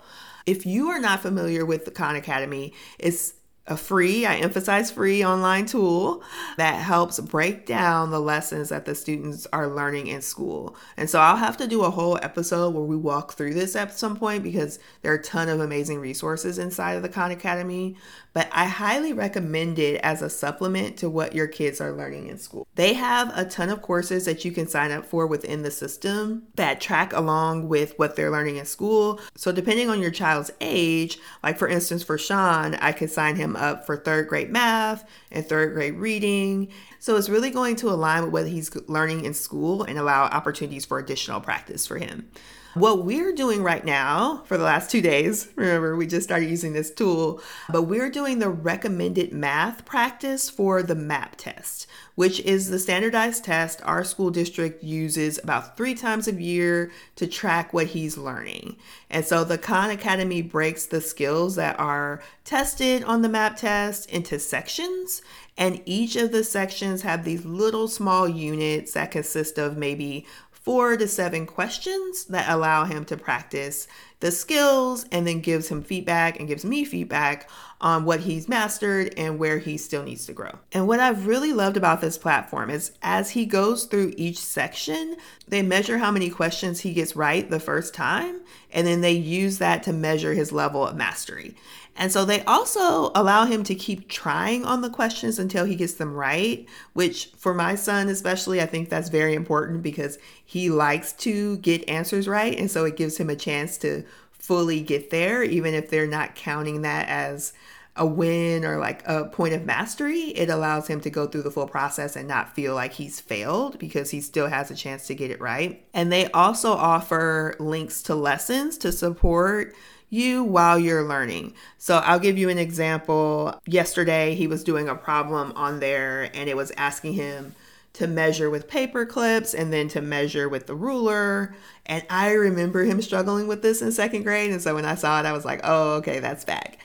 If 0.46 0.66
you 0.66 0.90
are 0.90 1.00
not 1.00 1.22
familiar 1.22 1.66
with 1.66 1.86
the 1.86 1.92
Khan 1.92 2.16
Academy, 2.16 2.74
it's 2.98 3.34
a 3.68 3.78
free, 3.78 4.26
I 4.26 4.36
emphasize 4.36 4.92
free 4.92 5.24
online 5.24 5.66
tool 5.66 6.24
that 6.58 6.76
helps 6.76 7.20
break 7.20 7.66
down 7.66 8.12
the 8.12 8.20
lessons 8.20 8.70
that 8.70 8.86
the 8.86 8.96
students 8.96 9.46
are 9.52 9.68
learning 9.68 10.08
in 10.08 10.22
school. 10.22 10.76
And 10.96 11.10
so 11.10 11.20
I'll 11.20 11.36
have 11.36 11.58
to 11.58 11.68
do 11.68 11.84
a 11.84 11.90
whole 11.90 12.18
episode 12.22 12.74
where 12.74 12.84
we 12.84 12.96
walk 12.96 13.34
through 13.34 13.54
this 13.54 13.76
at 13.76 13.98
some 13.98 14.16
point 14.16 14.44
because 14.44 14.80
there 15.02 15.12
are 15.12 15.16
a 15.16 15.22
ton 15.22 15.50
of 15.50 15.60
amazing 15.60 16.00
resources 16.00 16.58
inside 16.58 16.94
of 16.94 17.04
the 17.04 17.10
Khan 17.10 17.32
Academy 17.32 17.98
but 18.38 18.50
I 18.52 18.66
highly 18.66 19.14
recommend 19.14 19.80
it 19.80 20.00
as 20.04 20.22
a 20.22 20.30
supplement 20.30 20.96
to 20.98 21.10
what 21.10 21.34
your 21.34 21.48
kids 21.48 21.82
are 21.82 21.92
learning 21.92 22.28
in 22.28 22.38
school. 22.38 22.68
They 22.76 22.94
have 22.94 23.36
a 23.36 23.46
ton 23.46 23.70
of 23.70 23.82
courses 23.82 24.26
that 24.26 24.46
you 24.46 24.52
can 24.52 24.68
sign 24.68 24.92
up 24.92 25.08
for 25.08 25.26
within 25.26 25.64
the 25.64 25.72
system 25.72 26.44
that 26.54 26.80
track 26.80 27.14
along 27.14 27.68
with 27.68 27.98
what 27.98 28.16
they're 28.16 28.30
learning 28.30 28.58
in 28.58 28.66
school. 28.68 29.20
So, 29.34 29.52
depending 29.52 29.90
on 29.90 30.04
your 30.04 30.12
child's 30.12 30.52
age, 30.62 31.18
like 31.42 31.58
for 31.58 31.68
instance, 31.68 32.04
for 32.04 32.20
Sean, 32.20 32.76
I 32.76 32.92
could 32.92 33.10
sign 33.10 33.38
him 33.38 33.56
up 33.58 33.86
for 33.86 33.98
third 33.98 34.28
grade 34.28 34.52
math 34.52 35.08
and 35.32 35.46
third 35.46 35.74
grade 35.74 35.96
reading. 35.96 36.70
So, 37.00 37.16
it's 37.16 37.30
really 37.30 37.50
going 37.50 37.76
to 37.78 37.90
align 37.90 38.24
with 38.24 38.32
what 38.32 38.48
he's 38.48 38.74
learning 38.88 39.26
in 39.26 39.34
school 39.34 39.84
and 39.84 39.98
allow 39.98 40.24
opportunities 40.24 40.86
for 40.86 41.00
additional 41.00 41.42
practice 41.42 41.86
for 41.86 41.98
him. 41.98 42.30
What 42.78 43.06
we're 43.06 43.34
doing 43.34 43.64
right 43.64 43.84
now 43.84 44.44
for 44.46 44.56
the 44.56 44.64
last 44.64 44.92
two 44.92 45.02
days, 45.02 45.50
remember, 45.56 45.96
we 45.96 46.06
just 46.06 46.28
started 46.28 46.48
using 46.48 46.74
this 46.74 46.92
tool, 46.92 47.42
but 47.72 47.84
we're 47.84 48.12
doing 48.12 48.38
the 48.38 48.52
recommended 48.52 49.34
math 49.34 49.84
practice 49.84 50.48
for 50.48 50.84
the 50.84 50.94
MAP 50.94 51.38
test, 51.38 51.88
which 52.14 52.40
is 52.42 52.70
the 52.70 52.78
standardized 52.78 53.44
test 53.44 53.82
our 53.84 54.04
school 54.04 54.30
district 54.30 54.84
uses 54.84 55.40
about 55.40 55.76
three 55.76 55.96
times 55.96 56.28
a 56.28 56.34
year 56.34 56.92
to 57.16 57.26
track 57.26 57.74
what 57.74 57.88
he's 57.88 58.16
learning. 58.16 58.78
And 59.10 59.26
so 59.26 59.44
the 59.44 59.58
Khan 59.58 59.90
Academy 59.90 60.44
breaks 60.44 60.86
the 60.86 61.02
skills 61.02 61.56
that 61.56 61.80
are 61.80 62.22
tested 62.46 63.04
on 63.06 63.24
the 63.24 63.30
MAP 63.30 63.58
test 63.58 64.08
into 64.12 64.38
sections. 64.38 65.24
And 65.60 65.82
each 65.86 66.16
of 66.16 66.32
the 66.32 66.44
sections 66.44 67.02
have 67.02 67.26
these 67.26 67.44
little 67.44 67.88
small 67.88 68.30
units 68.30 68.94
that 68.94 69.10
consist 69.10 69.58
of 69.58 69.76
maybe 69.76 70.28
four 70.68 70.98
to 70.98 71.08
seven 71.08 71.46
questions 71.46 72.26
that 72.26 72.50
allow 72.50 72.84
him 72.84 73.06
to 73.06 73.16
practice 73.16 73.88
the 74.20 74.30
skills 74.30 75.06
and 75.14 75.26
then 75.26 75.40
gives 75.40 75.70
him 75.70 75.82
feedback 75.82 76.38
and 76.38 76.50
gives 76.50 76.66
me 76.66 76.84
feedback 76.84 77.50
on 77.80 78.04
what 78.04 78.20
he's 78.20 78.50
mastered 78.50 79.14
and 79.16 79.40
where 79.40 79.60
he 79.60 79.78
still 79.78 80.04
needs 80.04 80.26
to 80.26 80.34
grow. 80.34 80.52
And 80.74 80.86
what 80.86 81.00
I've 81.00 81.26
really 81.26 81.54
loved 81.54 81.78
about 81.78 82.02
this 82.02 82.18
platform 82.18 82.70
is 82.70 82.92
as 83.02 83.30
he 83.30 83.46
goes 83.46 83.86
through 83.86 84.14
each 84.18 84.40
section, 84.40 85.16
they 85.48 85.62
measure 85.62 86.00
how 86.00 86.12
many 86.12 86.30
questions 86.30 86.82
he 86.82 86.92
gets 86.92 87.16
right 87.16 87.50
the 87.50 87.62
first 87.62 87.94
time, 87.94 88.42
and 88.70 88.86
then 88.86 89.00
they 89.00 89.14
use 89.14 89.60
that 89.60 89.84
to 89.84 89.94
measure 89.94 90.34
his 90.34 90.52
level 90.52 90.86
of 90.86 90.98
mastery. 90.98 91.56
And 91.98 92.12
so 92.12 92.24
they 92.24 92.44
also 92.44 93.12
allow 93.16 93.46
him 93.46 93.64
to 93.64 93.76
keep 93.76 94.08
trying 94.08 94.64
on 94.64 94.82
the 94.82 94.90
questions 94.90 95.40
until 95.40 95.66
he 95.66 95.76
gets 95.76 95.94
them 95.94 96.14
right, 96.14 96.66
which 96.94 97.32
for 97.36 97.56
my 97.56 97.74
son 97.74 98.08
especially, 98.08 98.62
I 98.62 98.68
think 98.68 98.90
that's 98.90 99.10
very 99.10 99.34
important 99.34 99.82
because 99.82 100.20
he 100.46 100.70
likes 100.70 101.12
to 101.14 101.58
get 101.58 101.90
answers 101.90 102.28
right. 102.28 102.58
And 102.58 102.70
so 102.70 102.86
it 102.86 102.98
gives 102.98 103.18
him 103.18 103.32
a 103.32 103.36
chance 103.36 103.78
to 103.80 104.06
fully 104.32 104.80
get 104.80 105.10
there, 105.10 105.44
even 105.44 105.74
if 105.74 105.90
they're 105.90 106.08
not 106.08 106.36
counting 106.36 106.84
that 106.84 107.10
as 107.10 107.52
a 107.98 108.06
win 108.06 108.64
or 108.64 108.78
like 108.78 109.02
a 109.08 109.26
point 109.26 109.56
of 109.56 109.66
mastery, 109.66 110.20
it 110.20 110.50
allows 110.50 110.88
him 110.88 111.02
to 111.02 111.10
go 111.10 111.26
through 111.26 111.42
the 111.42 111.52
full 111.52 111.68
process 111.68 112.16
and 112.16 112.28
not 112.28 112.54
feel 112.56 112.76
like 112.76 112.94
he's 112.94 113.20
failed 113.20 113.80
because 113.80 114.12
he 114.12 114.22
still 114.22 114.48
has 114.48 114.70
a 114.70 114.76
chance 114.76 115.08
to 115.08 115.16
get 115.16 115.32
it 115.32 115.42
right. 115.42 115.84
And 115.96 116.12
they 116.12 116.30
also 116.32 116.74
offer 116.74 117.56
links 117.60 118.04
to 118.04 118.14
lessons 118.14 118.78
to 118.80 118.92
support 118.92 119.76
you 120.10 120.44
while 120.44 120.80
you're 120.80 121.04
learning. 121.04 121.54
So 121.78 121.98
I'll 121.98 122.20
give 122.20 122.38
you 122.38 122.50
an 122.50 122.58
example. 122.58 123.60
Yesterday, 123.66 124.36
he 124.36 124.48
was 124.48 124.64
doing 124.64 124.88
a 124.88 124.96
problem 124.96 125.52
on 125.56 125.80
there 125.80 126.30
and 126.34 126.50
it 126.50 126.56
was 126.56 126.72
asking 126.78 127.14
him 127.14 127.56
to 127.94 128.08
measure 128.08 128.50
with 128.50 128.68
paper 128.68 129.06
clips 129.06 129.54
and 129.54 129.74
then 129.74 129.88
to 129.90 130.02
measure 130.02 130.48
with 130.48 130.68
the 130.68 130.76
ruler. 130.76 131.56
And 131.88 132.06
I 132.10 132.32
remember 132.34 132.84
him 132.84 133.02
struggling 133.02 133.48
with 133.48 133.64
this 133.64 133.82
in 133.82 133.92
second 133.92 134.24
grade. 134.24 134.52
And 134.52 134.62
so 134.62 134.76
when 134.76 134.86
I 134.86 134.96
saw 134.96 135.20
it, 135.20 135.26
I 135.26 135.34
was 135.34 135.46
like, 135.46 135.62
oh, 135.64 135.96
okay, 135.96 136.20
that's 136.20 136.46
back. 136.46 136.80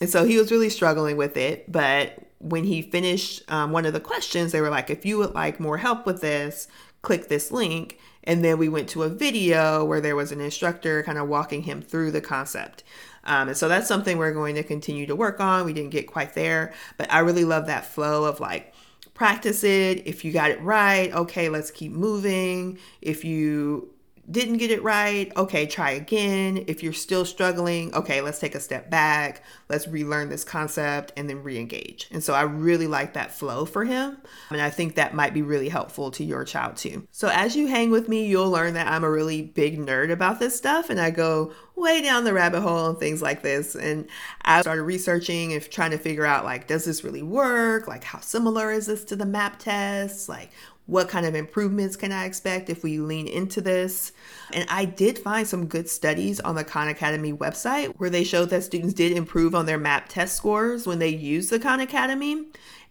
And 0.00 0.10
so 0.10 0.24
he 0.24 0.36
was 0.36 0.52
really 0.52 0.68
struggling 0.68 1.16
with 1.16 1.36
it. 1.36 1.70
But 1.72 2.18
when 2.38 2.64
he 2.64 2.82
finished 2.82 3.50
um, 3.50 3.72
one 3.72 3.86
of 3.86 3.92
the 3.92 4.00
questions, 4.00 4.52
they 4.52 4.60
were 4.60 4.70
like, 4.70 4.90
if 4.90 5.04
you 5.04 5.18
would 5.18 5.34
like 5.34 5.58
more 5.58 5.78
help 5.78 6.06
with 6.06 6.20
this, 6.20 6.68
click 7.02 7.28
this 7.28 7.50
link. 7.50 7.98
And 8.28 8.44
then 8.44 8.58
we 8.58 8.68
went 8.68 8.88
to 8.90 9.02
a 9.02 9.08
video 9.08 9.84
where 9.84 10.00
there 10.00 10.14
was 10.14 10.30
an 10.30 10.40
instructor 10.40 11.02
kind 11.02 11.18
of 11.18 11.28
walking 11.28 11.62
him 11.62 11.82
through 11.82 12.12
the 12.12 12.20
concept. 12.20 12.84
Um, 13.24 13.48
and 13.48 13.56
so 13.56 13.68
that's 13.68 13.88
something 13.88 14.18
we're 14.18 14.32
going 14.32 14.54
to 14.54 14.62
continue 14.62 15.06
to 15.06 15.16
work 15.16 15.40
on. 15.40 15.64
We 15.64 15.72
didn't 15.72 15.90
get 15.90 16.06
quite 16.06 16.34
there, 16.34 16.72
but 16.96 17.12
I 17.12 17.20
really 17.20 17.44
love 17.44 17.66
that 17.66 17.86
flow 17.86 18.24
of 18.24 18.38
like, 18.38 18.72
practice 19.14 19.64
it. 19.64 20.06
If 20.06 20.24
you 20.24 20.32
got 20.32 20.52
it 20.52 20.60
right, 20.62 21.12
okay, 21.12 21.48
let's 21.48 21.72
keep 21.72 21.90
moving. 21.90 22.78
If 23.02 23.24
you 23.24 23.90
didn't 24.30 24.58
get 24.58 24.70
it 24.70 24.82
right, 24.82 25.34
okay, 25.36 25.66
try 25.66 25.92
again. 25.92 26.64
If 26.66 26.82
you're 26.82 26.92
still 26.92 27.24
struggling, 27.24 27.94
okay, 27.94 28.20
let's 28.20 28.38
take 28.38 28.54
a 28.54 28.60
step 28.60 28.90
back. 28.90 29.42
Let's 29.68 29.88
relearn 29.88 30.28
this 30.28 30.44
concept 30.44 31.12
and 31.16 31.28
then 31.28 31.42
re 31.42 31.58
engage. 31.58 32.08
And 32.10 32.22
so 32.22 32.34
I 32.34 32.42
really 32.42 32.86
like 32.86 33.14
that 33.14 33.32
flow 33.32 33.64
for 33.64 33.84
him. 33.84 34.18
And 34.50 34.60
I 34.60 34.70
think 34.70 34.94
that 34.94 35.14
might 35.14 35.32
be 35.32 35.42
really 35.42 35.68
helpful 35.70 36.10
to 36.12 36.24
your 36.24 36.44
child 36.44 36.76
too. 36.76 37.06
So 37.10 37.28
as 37.28 37.56
you 37.56 37.68
hang 37.68 37.90
with 37.90 38.08
me, 38.08 38.26
you'll 38.26 38.50
learn 38.50 38.74
that 38.74 38.88
I'm 38.88 39.04
a 39.04 39.10
really 39.10 39.42
big 39.42 39.78
nerd 39.78 40.10
about 40.10 40.40
this 40.40 40.56
stuff 40.56 40.90
and 40.90 41.00
I 41.00 41.10
go 41.10 41.52
way 41.74 42.02
down 42.02 42.24
the 42.24 42.34
rabbit 42.34 42.60
hole 42.60 42.88
and 42.88 42.98
things 42.98 43.22
like 43.22 43.42
this. 43.42 43.74
And 43.74 44.08
I 44.42 44.60
started 44.60 44.82
researching 44.82 45.52
and 45.52 45.62
trying 45.70 45.92
to 45.92 45.98
figure 45.98 46.26
out 46.26 46.44
like, 46.44 46.66
does 46.66 46.84
this 46.84 47.04
really 47.04 47.22
work? 47.22 47.88
Like, 47.88 48.04
how 48.04 48.20
similar 48.20 48.72
is 48.72 48.86
this 48.86 49.04
to 49.04 49.16
the 49.16 49.26
MAP 49.26 49.58
test? 49.58 50.28
Like, 50.28 50.50
what 50.88 51.10
kind 51.10 51.26
of 51.26 51.34
improvements 51.34 51.96
can 51.96 52.12
I 52.12 52.24
expect 52.24 52.70
if 52.70 52.82
we 52.82 52.98
lean 52.98 53.28
into 53.28 53.60
this? 53.60 54.10
And 54.54 54.66
I 54.70 54.86
did 54.86 55.18
find 55.18 55.46
some 55.46 55.66
good 55.66 55.86
studies 55.86 56.40
on 56.40 56.54
the 56.54 56.64
Khan 56.64 56.88
Academy 56.88 57.30
website 57.30 57.92
where 57.98 58.08
they 58.08 58.24
showed 58.24 58.48
that 58.50 58.64
students 58.64 58.94
did 58.94 59.12
improve 59.12 59.54
on 59.54 59.66
their 59.66 59.76
MAP 59.76 60.08
test 60.08 60.34
scores 60.34 60.86
when 60.86 60.98
they 60.98 61.10
used 61.10 61.50
the 61.50 61.60
Khan 61.60 61.80
Academy. 61.80 62.46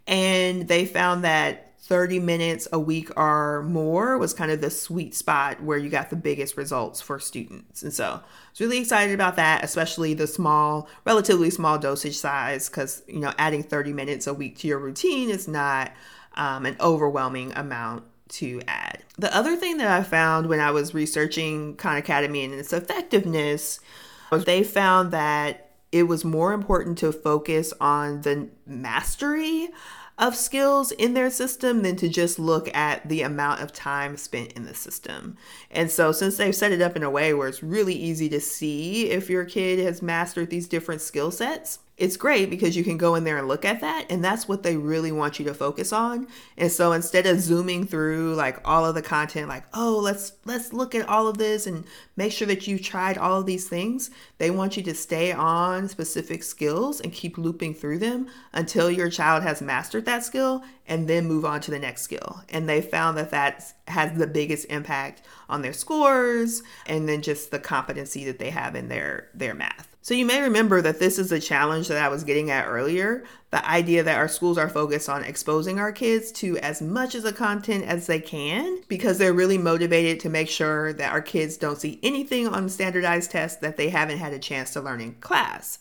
And 0.05 0.67
they 0.67 0.85
found 0.85 1.23
that 1.23 1.73
30 1.79 2.19
minutes 2.19 2.67
a 2.71 2.77
week 2.77 3.09
or 3.17 3.63
more 3.63 4.19
was 4.19 4.31
kind 4.31 4.51
of 4.51 4.61
the 4.61 4.69
sweet 4.69 5.15
spot 5.15 5.63
where 5.63 5.79
you 5.79 5.89
got 5.89 6.11
the 6.11 6.15
biggest 6.15 6.55
results 6.55 7.01
for 7.01 7.17
students. 7.17 7.81
And 7.81 7.91
so 7.91 8.05
I 8.05 8.49
was 8.51 8.59
really 8.59 8.77
excited 8.77 9.15
about 9.15 9.37
that, 9.37 9.63
especially 9.63 10.13
the 10.13 10.27
small, 10.27 10.87
relatively 11.03 11.49
small 11.49 11.79
dosage 11.79 12.17
size, 12.17 12.69
because, 12.69 13.01
you 13.07 13.19
know, 13.19 13.33
adding 13.39 13.63
30 13.63 13.91
minutes 13.93 14.27
a 14.27 14.35
week 14.35 14.59
to 14.59 14.67
your 14.67 14.77
routine 14.77 15.31
is 15.31 15.47
not 15.47 15.91
um, 16.37 16.65
an 16.65 16.77
overwhelming 16.79 17.51
amount 17.53 18.03
to 18.29 18.61
add. 18.67 19.03
The 19.17 19.35
other 19.35 19.55
thing 19.55 19.77
that 19.77 19.87
I 19.87 20.03
found 20.03 20.47
when 20.47 20.59
I 20.59 20.71
was 20.71 20.93
researching 20.93 21.75
Khan 21.75 21.97
Academy 21.97 22.43
and 22.43 22.53
its 22.53 22.73
effectiveness 22.73 23.79
was 24.31 24.45
they 24.45 24.63
found 24.63 25.11
that 25.11 25.71
it 25.91 26.03
was 26.03 26.23
more 26.23 26.53
important 26.53 26.97
to 26.99 27.11
focus 27.11 27.73
on 27.79 28.21
the 28.21 28.49
mastery 28.65 29.69
of 30.17 30.35
skills 30.35 30.91
in 30.91 31.13
their 31.13 31.29
system 31.29 31.83
than 31.83 31.95
to 31.95 32.09
just 32.09 32.39
look 32.39 32.73
at 32.75 33.07
the 33.07 33.21
amount 33.21 33.61
of 33.61 33.71
time 33.71 34.17
spent 34.17 34.51
in 34.53 34.65
the 34.65 34.73
system. 34.73 35.37
And 35.69 35.91
so, 35.91 36.11
since 36.11 36.37
they've 36.37 36.55
set 36.55 36.71
it 36.71 36.81
up 36.81 36.95
in 36.95 37.03
a 37.03 37.09
way 37.09 37.33
where 37.33 37.47
it's 37.47 37.61
really 37.61 37.93
easy 37.93 38.27
to 38.29 38.39
see 38.39 39.09
if 39.09 39.29
your 39.29 39.45
kid 39.45 39.79
has 39.79 40.01
mastered 40.01 40.49
these 40.49 40.67
different 40.67 41.01
skill 41.01 41.29
sets, 41.31 41.79
it's 41.97 42.15
great 42.15 42.49
because 42.49 42.77
you 42.77 42.83
can 42.83 42.97
go 42.97 43.15
in 43.15 43.23
there 43.23 43.37
and 43.37 43.47
look 43.47 43.65
at 43.65 43.81
that 43.81 44.05
and 44.09 44.23
that's 44.23 44.47
what 44.47 44.63
they 44.63 44.77
really 44.77 45.11
want 45.11 45.39
you 45.39 45.45
to 45.45 45.53
focus 45.53 45.91
on. 45.91 46.27
And 46.55 46.71
so 46.71 46.91
instead 46.91 47.25
of 47.25 47.39
zooming 47.39 47.87
through 47.87 48.35
like 48.35 48.59
all 48.65 48.85
of 48.85 48.95
the 48.95 49.01
content 49.01 49.49
like 49.49 49.63
oh 49.73 49.97
let's 49.97 50.33
let's 50.45 50.73
look 50.73 50.93
at 50.93 51.07
all 51.09 51.27
of 51.27 51.37
this 51.37 51.65
and 51.65 51.85
make 52.15 52.31
sure 52.31 52.47
that 52.47 52.67
you've 52.67 52.83
tried 52.83 53.17
all 53.17 53.39
of 53.39 53.45
these 53.45 53.67
things 53.67 54.11
they 54.37 54.51
want 54.51 54.77
you 54.77 54.83
to 54.83 54.93
stay 54.93 55.31
on 55.31 55.87
specific 55.87 56.43
skills 56.43 57.01
and 57.01 57.11
keep 57.11 57.37
looping 57.37 57.73
through 57.73 57.97
them 57.97 58.27
until 58.53 58.91
your 58.91 59.09
child 59.09 59.43
has 59.43 59.61
mastered 59.61 60.05
that 60.05 60.23
skill 60.23 60.63
and 60.87 61.07
then 61.07 61.25
move 61.25 61.45
on 61.45 61.59
to 61.61 61.71
the 61.71 61.79
next 61.79 62.03
skill. 62.03 62.41
And 62.49 62.67
they 62.67 62.81
found 62.81 63.17
that 63.17 63.31
that 63.31 63.73
has 63.87 64.17
the 64.17 64.27
biggest 64.27 64.65
impact 64.69 65.21
on 65.49 65.61
their 65.61 65.73
scores 65.73 66.63
and 66.85 67.07
then 67.09 67.21
just 67.21 67.51
the 67.51 67.59
competency 67.59 68.23
that 68.25 68.39
they 68.39 68.49
have 68.49 68.75
in 68.75 68.87
their 68.87 69.29
their 69.33 69.53
math 69.53 69.96
so 70.07 70.13
you 70.13 70.25
may 70.25 70.41
remember 70.41 70.81
that 70.81 70.99
this 70.99 71.19
is 71.19 71.33
a 71.33 71.39
challenge 71.41 71.89
that 71.89 72.01
I 72.01 72.07
was 72.07 72.23
getting 72.23 72.49
at 72.49 72.65
earlier. 72.65 73.25
The 73.51 73.69
idea 73.69 74.03
that 74.03 74.17
our 74.17 74.29
schools 74.29 74.57
are 74.57 74.69
focused 74.69 75.09
on 75.09 75.25
exposing 75.25 75.79
our 75.79 75.91
kids 75.91 76.31
to 76.33 76.57
as 76.59 76.81
much 76.81 77.13
of 77.13 77.23
the 77.23 77.33
content 77.33 77.83
as 77.83 78.07
they 78.07 78.21
can 78.21 78.83
because 78.87 79.17
they're 79.17 79.33
really 79.33 79.57
motivated 79.57 80.21
to 80.21 80.29
make 80.29 80.47
sure 80.47 80.93
that 80.93 81.11
our 81.11 81.19
kids 81.19 81.57
don't 81.57 81.77
see 81.77 81.99
anything 82.01 82.47
on 82.47 82.69
standardized 82.69 83.31
tests 83.31 83.59
that 83.59 83.75
they 83.75 83.89
haven't 83.89 84.19
had 84.19 84.31
a 84.31 84.39
chance 84.39 84.71
to 84.71 84.81
learn 84.81 85.01
in 85.01 85.15
class. 85.15 85.77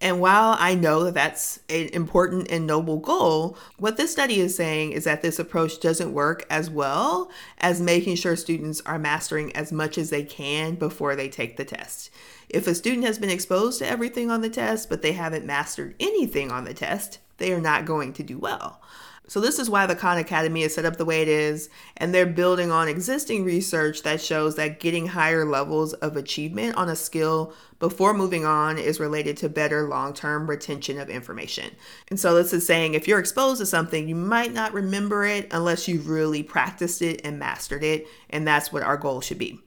And 0.00 0.20
while 0.20 0.56
I 0.58 0.74
know 0.74 1.04
that 1.04 1.14
that's 1.14 1.60
an 1.68 1.88
important 1.92 2.50
and 2.50 2.66
noble 2.66 2.98
goal, 2.98 3.56
what 3.78 3.96
this 3.96 4.12
study 4.12 4.40
is 4.40 4.54
saying 4.54 4.92
is 4.92 5.04
that 5.04 5.22
this 5.22 5.38
approach 5.38 5.80
doesn't 5.80 6.12
work 6.12 6.44
as 6.50 6.68
well 6.68 7.30
as 7.58 7.80
making 7.80 8.16
sure 8.16 8.36
students 8.36 8.82
are 8.84 8.98
mastering 8.98 9.54
as 9.56 9.72
much 9.72 9.96
as 9.96 10.10
they 10.10 10.24
can 10.24 10.74
before 10.74 11.16
they 11.16 11.28
take 11.28 11.56
the 11.56 11.64
test. 11.64 12.10
If 12.50 12.66
a 12.66 12.74
student 12.74 13.06
has 13.06 13.18
been 13.18 13.30
exposed 13.30 13.78
to 13.78 13.88
everything 13.88 14.30
on 14.30 14.42
the 14.42 14.50
test, 14.50 14.88
but 14.90 15.00
they 15.00 15.12
haven't 15.12 15.46
mastered 15.46 15.94
anything 15.98 16.50
on 16.50 16.64
the 16.64 16.74
test, 16.74 17.18
they 17.38 17.52
are 17.52 17.60
not 17.60 17.86
going 17.86 18.12
to 18.14 18.22
do 18.22 18.38
well. 18.38 18.80
So, 19.26 19.40
this 19.40 19.58
is 19.58 19.70
why 19.70 19.86
the 19.86 19.96
Khan 19.96 20.18
Academy 20.18 20.62
is 20.62 20.74
set 20.74 20.84
up 20.84 20.98
the 20.98 21.04
way 21.04 21.22
it 21.22 21.28
is, 21.28 21.70
and 21.96 22.12
they're 22.12 22.26
building 22.26 22.70
on 22.70 22.88
existing 22.88 23.42
research 23.42 24.02
that 24.02 24.20
shows 24.20 24.56
that 24.56 24.80
getting 24.80 25.06
higher 25.06 25.46
levels 25.46 25.94
of 25.94 26.16
achievement 26.16 26.76
on 26.76 26.90
a 26.90 26.96
skill 26.96 27.54
before 27.78 28.12
moving 28.12 28.44
on 28.44 28.76
is 28.76 29.00
related 29.00 29.38
to 29.38 29.48
better 29.48 29.88
long 29.88 30.12
term 30.12 30.46
retention 30.46 30.98
of 30.98 31.08
information. 31.08 31.70
And 32.08 32.20
so, 32.20 32.34
this 32.34 32.52
is 32.52 32.66
saying 32.66 32.92
if 32.92 33.08
you're 33.08 33.18
exposed 33.18 33.60
to 33.60 33.66
something, 33.66 34.06
you 34.06 34.14
might 34.14 34.52
not 34.52 34.74
remember 34.74 35.24
it 35.24 35.48
unless 35.52 35.88
you've 35.88 36.10
really 36.10 36.42
practiced 36.42 37.00
it 37.00 37.22
and 37.24 37.38
mastered 37.38 37.82
it, 37.82 38.06
and 38.28 38.46
that's 38.46 38.74
what 38.74 38.82
our 38.82 38.98
goal 38.98 39.22
should 39.22 39.38
be. 39.38 39.58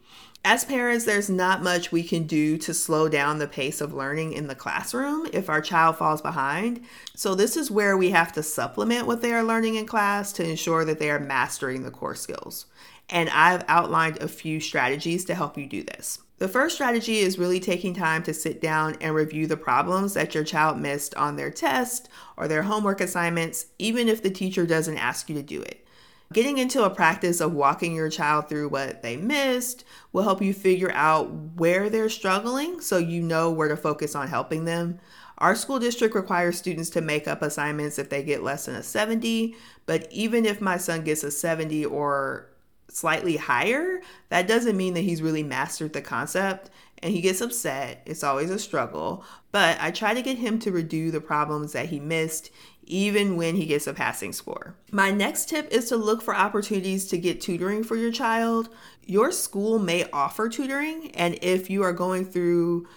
As 0.46 0.64
parents, 0.64 1.04
there's 1.04 1.30
not 1.30 1.62
much 1.62 1.92
we 1.92 2.04
can 2.04 2.24
do 2.24 2.58
to 2.60 2.74
slow 2.74 3.10
down 3.10 3.38
the 3.38 3.48
pace 3.48 3.82
of 3.82 3.94
learning 3.94 4.32
in 4.32 4.48
the 4.48 4.56
classroom 4.56 5.28
if 5.34 5.50
our 5.50 5.60
child 5.60 5.98
falls 5.98 6.22
behind. 6.22 6.82
So, 7.16 7.36
this 7.36 7.58
is 7.58 7.70
where 7.70 7.98
we 7.98 8.12
have 8.12 8.32
to 8.34 8.44
supplement 8.44 9.08
what 9.08 9.22
they 9.22 9.34
are 9.34 9.44
learning 9.44 9.76
in 9.76 9.86
class 9.86 10.32
to 10.34 10.50
ensure 10.50 10.86
that 10.86 11.00
they 11.00 11.10
are 11.10 11.20
mastering 11.20 11.84
the 11.84 11.92
core 11.92 12.16
skills. 12.16 12.66
And 13.10 13.30
I've 13.30 13.66
outlined 13.68 14.18
a 14.18 14.28
few 14.28 14.60
strategies 14.60 15.26
to 15.26 15.36
help 15.36 15.58
you 15.58 15.66
do 15.66 15.84
this. 15.84 16.20
The 16.40 16.48
first 16.48 16.76
strategy 16.76 17.18
is 17.18 17.40
really 17.40 17.60
taking 17.60 17.96
time 17.96 18.22
to 18.24 18.34
sit 18.34 18.62
down 18.62 18.96
and 19.02 19.16
review 19.16 19.48
the 19.48 19.58
problems 19.58 20.14
that 20.14 20.36
your 20.36 20.44
child 20.44 20.78
missed 20.78 21.16
on 21.16 21.36
their 21.36 21.50
test 21.50 22.10
or 22.36 22.48
their 22.48 22.64
homework 22.64 23.02
assignments, 23.02 23.66
even 23.80 24.08
if 24.08 24.22
the 24.22 24.30
teacher 24.30 24.66
doesn't 24.68 24.98
ask 24.98 25.30
you 25.30 25.36
to 25.36 25.42
do 25.42 25.62
it. 25.62 25.87
Getting 26.34 26.58
into 26.58 26.84
a 26.84 26.90
practice 26.90 27.40
of 27.40 27.54
walking 27.54 27.96
your 27.96 28.10
child 28.10 28.50
through 28.50 28.68
what 28.70 29.02
they 29.02 29.16
missed 29.16 29.86
will 30.12 30.24
help 30.24 30.42
you 30.42 30.54
figure 30.54 30.92
out 30.92 31.32
where 31.56 31.90
they're 31.90 32.10
struggling 32.10 32.82
so 32.82 32.98
you 32.98 33.22
know 33.22 33.50
where 33.50 33.70
to 33.70 33.78
focus 33.78 34.14
on 34.14 34.28
helping 34.28 34.66
them. 34.66 35.00
Our 35.38 35.56
school 35.56 35.80
district 35.80 36.16
requires 36.16 36.58
students 36.58 36.90
to 36.92 37.02
make 37.02 37.28
up 37.28 37.42
assignments 37.42 37.98
if 37.98 38.10
they 38.10 38.24
get 38.24 38.44
less 38.44 38.66
than 38.66 38.76
a 38.76 38.84
70, 38.84 39.56
but 39.86 40.12
even 40.12 40.46
if 40.46 40.60
my 40.60 40.78
son 40.78 41.04
gets 41.04 41.24
a 41.24 41.32
70 41.32 41.86
or 41.86 42.50
slightly 42.90 43.38
higher, 43.38 44.02
that 44.30 44.48
doesn't 44.48 44.76
mean 44.76 44.96
that 44.96 45.02
he's 45.02 45.22
really 45.22 45.44
mastered 45.44 45.94
the 45.94 46.02
concept 46.02 46.70
and 47.04 47.14
he 47.14 47.22
gets 47.22 47.42
upset. 47.42 48.02
It's 48.06 48.24
always 48.24 48.50
a 48.50 48.60
struggle, 48.60 49.24
but 49.52 49.78
I 49.80 49.92
try 49.92 50.14
to 50.14 50.22
get 50.22 50.38
him 50.38 50.60
to 50.60 50.72
redo 50.72 51.12
the 51.12 51.22
problems 51.22 51.74
that 51.74 51.88
he 51.88 52.00
missed 52.00 52.52
even 52.88 53.36
when 53.36 53.56
he 53.56 53.66
gets 53.66 53.86
a 53.86 53.94
passing 53.94 54.32
score. 54.32 54.76
My 54.92 55.12
next 55.12 55.50
tip 55.50 55.68
is 55.72 55.90
to 55.90 55.98
look 55.98 56.22
for 56.22 56.36
opportunities 56.36 57.08
to 57.08 57.18
get 57.18 57.42
tutoring 57.42 57.84
for 57.84 57.96
your 57.96 58.12
child. 58.12 58.70
Your 59.06 59.32
school 59.32 59.78
may 59.78 60.10
offer 60.12 60.48
tutoring, 60.50 61.12
and 61.12 61.38
if 61.42 61.70
you 61.70 61.84
are 61.84 61.94
going 61.94 62.26
through 62.26 62.88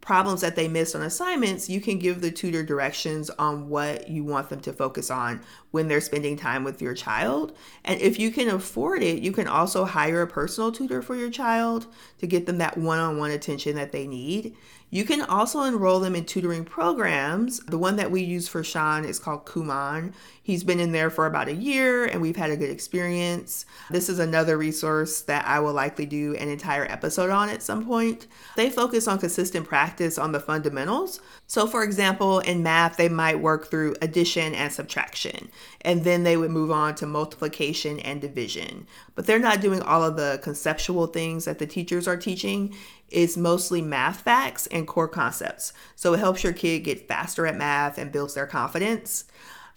problems 0.00 0.40
that 0.40 0.56
they 0.56 0.68
missed 0.68 0.96
on 0.96 1.02
assignments, 1.02 1.68
you 1.68 1.80
can 1.80 1.98
give 1.98 2.20
the 2.20 2.30
tutor 2.30 2.62
directions 2.62 3.28
on 3.30 3.68
what 3.68 4.08
you 4.08 4.24
want 4.24 4.48
them 4.48 4.60
to 4.60 4.72
focus 4.72 5.10
on 5.10 5.42
when 5.70 5.88
they're 5.88 6.00
spending 6.00 6.36
time 6.36 6.64
with 6.64 6.82
your 6.82 6.94
child. 6.94 7.56
And 7.84 8.00
if 8.00 8.18
you 8.18 8.30
can 8.30 8.48
afford 8.48 9.02
it, 9.02 9.22
you 9.22 9.32
can 9.32 9.46
also 9.46 9.84
hire 9.84 10.22
a 10.22 10.26
personal 10.26 10.72
tutor 10.72 11.02
for 11.02 11.16
your 11.16 11.30
child 11.30 11.86
to 12.18 12.26
get 12.26 12.46
them 12.46 12.58
that 12.58 12.76
one 12.76 12.98
on 12.98 13.18
one 13.18 13.30
attention 13.30 13.76
that 13.76 13.92
they 13.92 14.06
need. 14.06 14.56
You 14.92 15.04
can 15.04 15.22
also 15.22 15.62
enroll 15.62 16.00
them 16.00 16.16
in 16.16 16.24
tutoring 16.24 16.64
programs. 16.64 17.60
The 17.60 17.78
one 17.78 17.94
that 17.96 18.10
we 18.10 18.22
use 18.22 18.48
for 18.48 18.64
Sean 18.64 19.04
is 19.04 19.20
called 19.20 19.46
Kumon. 19.46 20.12
He's 20.42 20.64
been 20.64 20.80
in 20.80 20.90
there 20.90 21.10
for 21.10 21.26
about 21.26 21.46
a 21.46 21.54
year 21.54 22.06
and 22.06 22.20
we've 22.20 22.36
had 22.36 22.50
a 22.50 22.56
good 22.56 22.70
experience. 22.70 23.66
This 23.88 24.08
is 24.08 24.18
another 24.18 24.58
resource 24.58 25.20
that 25.22 25.46
I 25.46 25.60
will 25.60 25.72
likely 25.72 26.06
do 26.06 26.34
an 26.34 26.48
entire 26.48 26.86
episode 26.86 27.30
on 27.30 27.48
at 27.48 27.62
some 27.62 27.86
point. 27.86 28.26
They 28.56 28.68
focus 28.68 29.06
on 29.06 29.20
consistent 29.20 29.68
practice 29.68 30.18
on 30.18 30.32
the 30.32 30.40
fundamentals. 30.40 31.20
So, 31.46 31.68
for 31.68 31.84
example, 31.84 32.40
in 32.40 32.64
math, 32.64 32.96
they 32.96 33.08
might 33.08 33.38
work 33.38 33.70
through 33.70 33.94
addition 34.02 34.54
and 34.54 34.72
subtraction, 34.72 35.50
and 35.82 36.04
then 36.04 36.24
they 36.24 36.36
would 36.36 36.50
move 36.50 36.70
on 36.70 36.94
to 36.96 37.06
multiplication 37.06 38.00
and 38.00 38.20
division. 38.20 38.86
But 39.14 39.26
they're 39.26 39.38
not 39.38 39.60
doing 39.60 39.82
all 39.82 40.02
of 40.02 40.16
the 40.16 40.40
conceptual 40.42 41.06
things 41.06 41.44
that 41.44 41.58
the 41.58 41.66
teachers 41.66 42.06
are 42.08 42.16
teaching 42.16 42.74
It's 43.08 43.36
mostly 43.36 43.82
math 43.82 44.20
facts 44.20 44.66
and 44.68 44.86
core 44.86 45.08
concepts. 45.08 45.72
So 45.96 46.14
it 46.14 46.20
helps 46.20 46.44
your 46.44 46.52
kid 46.52 46.80
get 46.80 47.08
faster 47.08 47.46
at 47.46 47.56
math 47.56 47.98
and 47.98 48.12
builds 48.12 48.34
their 48.34 48.46
confidence. 48.46 49.24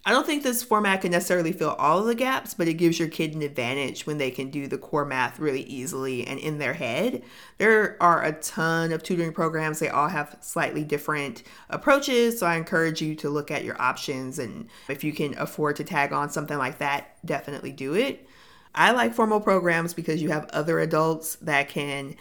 I 0.05 0.11
don't 0.11 0.25
think 0.25 0.43
this 0.43 0.61
format 0.61 0.99
can 0.99 1.11
necessarily 1.11 1.53
fill 1.53 1.75
all 1.75 1.99
of 1.99 2.05
the 2.05 2.15
gaps, 2.15 2.53
but 2.53 2.67
it 2.67 2.73
gives 2.73 2.99
your 2.99 3.07
kid 3.07 3.35
an 3.35 3.41
advantage 3.41 4.05
when 4.05 4.17
they 4.17 4.31
can 4.31 4.49
do 4.49 4.67
the 4.67 4.77
core 4.77 5.05
math 5.05 5.39
really 5.39 5.61
easily 5.61 6.27
and 6.27 6.37
in 6.39 6.57
their 6.57 6.73
head. 6.73 7.23
There 7.57 7.95
are 8.01 8.21
a 8.21 8.33
ton 8.33 8.91
of 8.91 9.01
tutoring 9.01 9.31
programs, 9.31 9.79
they 9.79 9.87
all 9.87 10.09
have 10.09 10.37
slightly 10.41 10.83
different 10.83 11.43
approaches. 11.69 12.37
So 12.37 12.45
I 12.45 12.55
encourage 12.55 13.01
you 13.01 13.15
to 13.15 13.29
look 13.29 13.49
at 13.49 13.63
your 13.63 13.81
options. 13.81 14.39
And 14.39 14.67
if 14.89 15.05
you 15.05 15.13
can 15.13 15.37
afford 15.37 15.77
to 15.77 15.85
tag 15.85 16.11
on 16.11 16.29
something 16.29 16.57
like 16.57 16.79
that, 16.79 17.15
definitely 17.25 17.71
do 17.71 17.93
it. 17.93 18.27
I 18.75 18.91
like 18.91 19.13
formal 19.13 19.39
programs 19.39 19.93
because 19.93 20.21
you 20.21 20.31
have 20.31 20.49
other 20.49 20.79
adults 20.79 21.35
that 21.37 21.69
can 21.69 22.17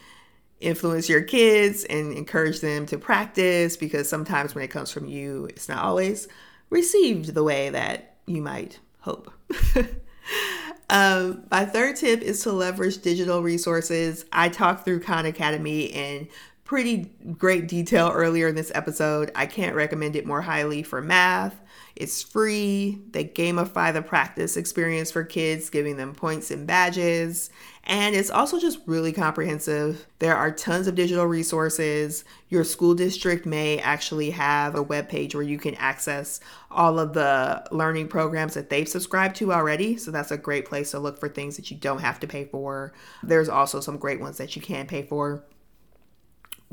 influence 0.60 1.08
your 1.08 1.22
kids 1.22 1.82
and 1.82 2.12
encourage 2.12 2.60
them 2.60 2.86
to 2.86 2.96
practice 2.96 3.76
because 3.76 4.08
sometimes 4.08 4.54
when 4.54 4.62
it 4.62 4.68
comes 4.68 4.92
from 4.92 5.06
you, 5.06 5.46
it's 5.46 5.68
not 5.68 5.82
always 5.82 6.28
received 6.72 7.34
the 7.34 7.44
way 7.44 7.68
that 7.68 8.16
you 8.26 8.40
might 8.40 8.80
hope. 9.00 9.30
um, 10.90 11.44
my 11.50 11.66
third 11.66 11.96
tip 11.96 12.22
is 12.22 12.42
to 12.42 12.52
leverage 12.52 13.02
digital 13.02 13.42
resources. 13.42 14.24
I 14.32 14.48
talked 14.48 14.84
through 14.84 15.00
Khan 15.00 15.26
Academy 15.26 15.84
in 15.84 16.28
pretty 16.64 17.12
great 17.36 17.68
detail 17.68 18.10
earlier 18.14 18.48
in 18.48 18.54
this 18.54 18.72
episode. 18.74 19.30
I 19.34 19.44
can't 19.44 19.76
recommend 19.76 20.16
it 20.16 20.24
more 20.24 20.40
highly 20.40 20.82
for 20.82 21.02
math. 21.02 21.60
It's 21.94 22.22
free. 22.22 23.02
They 23.10 23.26
gamify 23.26 23.92
the 23.92 24.00
practice 24.00 24.56
experience 24.56 25.10
for 25.10 25.24
kids, 25.24 25.68
giving 25.68 25.98
them 25.98 26.14
points 26.14 26.50
and 26.50 26.66
badges. 26.66 27.50
And 27.84 28.14
it's 28.14 28.30
also 28.30 28.60
just 28.60 28.78
really 28.86 29.12
comprehensive. 29.12 30.06
There 30.20 30.36
are 30.36 30.52
tons 30.52 30.86
of 30.86 30.94
digital 30.94 31.26
resources. 31.26 32.24
Your 32.48 32.62
school 32.62 32.94
district 32.94 33.44
may 33.44 33.78
actually 33.80 34.30
have 34.30 34.76
a 34.76 34.82
web 34.82 35.08
page 35.08 35.34
where 35.34 35.42
you 35.42 35.58
can 35.58 35.74
access 35.74 36.38
all 36.70 37.00
of 37.00 37.12
the 37.12 37.66
learning 37.72 38.08
programs 38.08 38.54
that 38.54 38.70
they've 38.70 38.88
subscribed 38.88 39.36
to 39.36 39.52
already. 39.52 39.96
So 39.96 40.12
that's 40.12 40.30
a 40.30 40.38
great 40.38 40.64
place 40.64 40.92
to 40.92 41.00
look 41.00 41.18
for 41.18 41.28
things 41.28 41.56
that 41.56 41.70
you 41.70 41.76
don't 41.76 42.00
have 42.00 42.20
to 42.20 42.26
pay 42.28 42.44
for. 42.44 42.92
There's 43.22 43.48
also 43.48 43.80
some 43.80 43.98
great 43.98 44.20
ones 44.20 44.38
that 44.38 44.54
you 44.54 44.62
can 44.62 44.86
pay 44.86 45.02
for 45.02 45.42